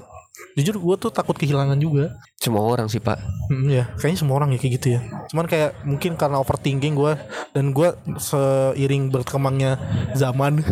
[0.56, 2.16] jujur gue tuh takut kehilangan juga.
[2.36, 3.18] Semua orang sih pak.
[3.48, 5.00] Hmm, ya kayaknya semua orang ya kayak gitu ya.
[5.32, 7.12] Cuman kayak mungkin karena overthinking gue
[7.52, 7.88] dan gue
[8.20, 9.80] seiring berkembangnya
[10.16, 10.60] zaman.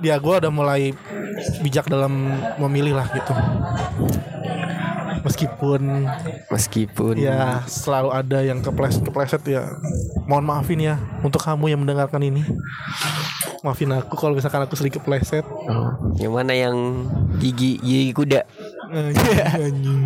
[0.00, 0.94] Ya gue udah mulai
[1.58, 3.34] bijak dalam memilih lah gitu
[5.22, 6.06] meskipun
[6.48, 7.14] meskipun.
[7.20, 9.62] ya selalu ada yang kepleset kepleset ya.
[10.24, 12.42] Mohon maafin ya untuk kamu yang mendengarkan ini.
[13.60, 15.44] Maafin aku kalau misalkan aku sedikit kepleset.
[15.44, 16.76] Oh, yang mana yang
[17.36, 18.40] gigi gigi kuda?
[18.90, 20.02] Anjing anjing.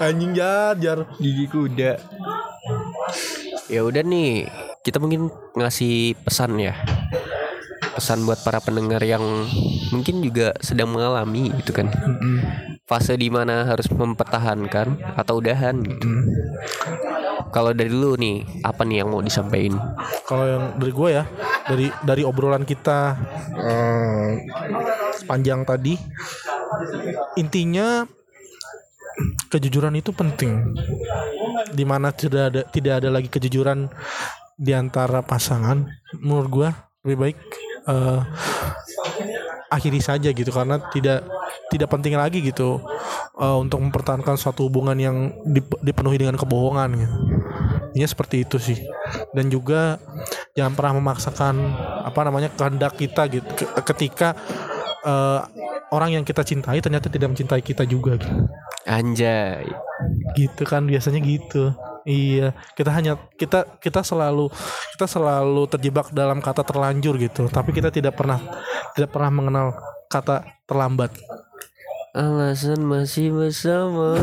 [0.00, 0.98] Anjing jar jar.
[1.20, 2.00] Gigi kuda.
[3.70, 4.48] Ya udah nih
[4.82, 6.74] kita mungkin ngasih pesan ya.
[7.90, 9.22] Pesan buat para pendengar yang
[9.90, 11.90] mungkin juga sedang mengalami gitu kan
[12.90, 16.10] fase di mana harus mempertahankan atau udahan gitu.
[17.54, 19.78] Kalau dari dulu nih apa nih yang mau disampaikan?
[20.26, 21.24] Kalau yang dari gue ya
[21.70, 23.14] dari dari obrolan kita
[23.54, 24.28] eh,
[25.22, 25.94] sepanjang tadi
[27.38, 28.02] intinya
[29.46, 30.74] kejujuran itu penting.
[31.70, 33.86] Di mana tidak ada tidak ada lagi kejujuran
[34.58, 35.86] di antara pasangan
[36.18, 36.68] menurut gua
[37.06, 37.38] lebih baik
[37.86, 38.20] eh,
[39.70, 41.22] akhiri saja gitu karena tidak
[41.70, 42.82] tidak penting lagi gitu
[43.38, 45.16] eh, untuk mempertahankan suatu hubungan yang
[45.46, 47.16] dip- dipenuhi dengan kebohongan gitu.
[47.90, 48.78] Intinya seperti itu sih.
[49.34, 49.98] Dan juga
[50.58, 51.54] jangan pernah memaksakan
[52.06, 54.34] apa namanya kehendak kita gitu ke- ketika
[55.06, 55.40] eh,
[55.94, 58.46] orang yang kita cintai ternyata tidak mencintai kita juga gitu.
[58.86, 59.66] Anjay.
[60.34, 61.74] Gitu kan biasanya gitu.
[62.08, 64.48] Iya, kita hanya kita kita selalu
[64.96, 68.40] kita selalu terjebak dalam kata terlanjur gitu, tapi kita tidak pernah
[68.96, 69.66] tidak pernah mengenal
[70.08, 71.14] kata terlambat.
[72.10, 74.18] Alasan masih bersama.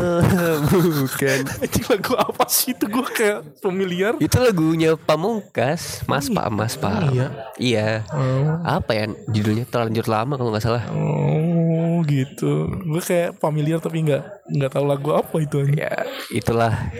[0.68, 1.40] Bukan.
[1.64, 2.76] Anjing lagu apa sih?
[2.76, 4.12] Itu gue kayak familiar.
[4.20, 7.08] Itu lagunya Pamungkas Mas Pam Mas Pam.
[7.08, 7.32] Iya.
[7.56, 7.88] Iya.
[8.12, 9.08] Oh, Apa ya?
[9.32, 10.84] Judulnya terlanjur lama kalau nggak salah.
[10.92, 12.68] Oh gitu.
[12.84, 15.64] Gue kayak familiar tapi nggak nggak tahu lagu apa itu.
[15.72, 16.92] Ya itulah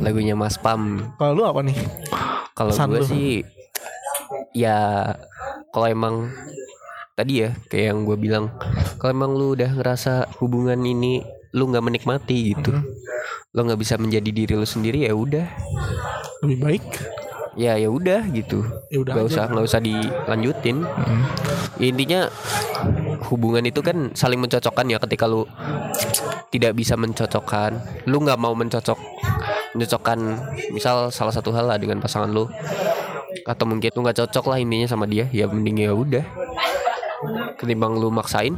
[0.00, 1.76] Lagunya Mas Pam Kalau lu apa nih?
[2.56, 3.44] Kalau gue sih
[4.56, 5.10] Ya
[5.70, 6.30] Kalau emang
[7.14, 8.44] Tadi ya Kayak yang gue bilang
[8.96, 11.20] Kalau emang lu udah ngerasa hubungan ini
[11.56, 12.72] Lu nggak menikmati gitu
[13.54, 15.46] Lu nggak bisa menjadi diri lu sendiri ya udah
[16.40, 16.86] Lebih baik.
[17.58, 18.62] Ya ya udah gitu.
[18.90, 20.86] Ya udah nggak usah nggak usah dilanjutin.
[21.80, 22.30] Intinya
[23.32, 25.46] hubungan itu kan saling mencocokkan ya ketika lu
[26.54, 28.04] tidak bisa mencocokkan.
[28.06, 28.98] Lu nggak mau mencocok
[29.70, 30.18] mencocokkan
[30.74, 32.46] misal salah satu hal lah dengan pasangan lu.
[33.46, 36.24] Atau mungkin lu nggak cocok lah intinya sama dia ya mending ya udah.
[37.58, 38.56] Ketimbang lu maksain.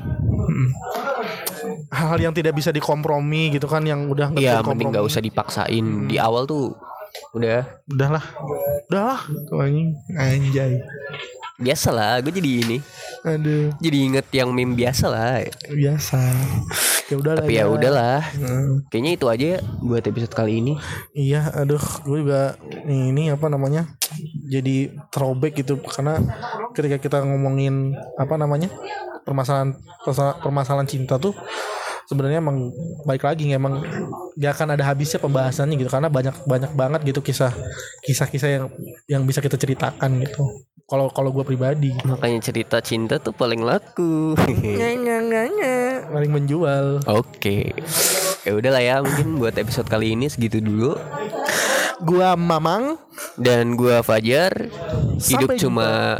[1.92, 6.08] Hal yang tidak bisa dikompromi gitu kan yang udah nggak ya mending nggak usah dipaksain.
[6.08, 6.72] Di awal tuh
[7.32, 8.24] udah Udahlah.
[8.88, 9.20] Udahlah.
[9.56, 9.90] Anjing.
[10.16, 10.82] Anjay.
[11.62, 12.78] biasa lah gue jadi ini
[13.22, 16.18] Aduh, jadi inget yang meme biasa lah biasa.
[17.06, 18.82] Ya udah tapi ya udahlah Hmm.
[18.90, 19.48] Kayaknya itu aja
[19.78, 20.74] buat episode kali ini.
[21.14, 22.58] Iya, aduh, gue juga
[22.90, 23.94] ini apa namanya,
[24.50, 26.18] jadi throwback gitu karena
[26.74, 28.72] ketika kita ngomongin apa namanya
[29.22, 29.78] permasalahan
[30.42, 31.36] permasalahan cinta tuh
[32.06, 32.72] sebenarnya emang
[33.06, 33.82] baik lagi emang
[34.38, 37.52] gak akan ada habisnya pembahasannya gitu karena banyak banyak banget gitu kisah
[38.04, 38.64] kisah-kisah yang
[39.08, 40.42] yang bisa kita ceritakan gitu.
[40.82, 44.36] Kalau kalau gue pribadi Makanya cerita cinta tuh paling laku.
[46.12, 47.00] paling menjual.
[47.08, 47.72] Oke.
[48.42, 50.98] Ya udahlah ya, mungkin buat episode kali ini segitu dulu.
[52.02, 52.98] Gua Mamang
[53.38, 54.50] Dan gua Fajar.
[55.22, 56.18] Hidup Sampai cuma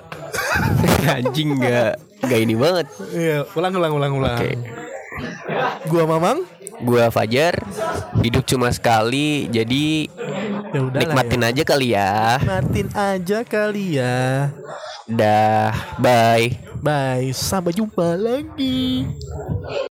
[1.19, 2.87] anjing nggak nggak ini banget.
[3.11, 4.39] Iya, ulang ulang ulang ulang.
[4.39, 4.51] Oke.
[5.89, 6.45] Gua Mamang.
[6.83, 7.59] Gua Fajar.
[8.23, 10.11] Hidup cuma sekali, jadi
[10.73, 12.41] Ya nikmatin aja kali ya.
[12.41, 14.49] Nikmatin aja kali ya.
[15.05, 16.57] Dah, bye.
[16.81, 19.07] Bye, sampai jumpa lagi.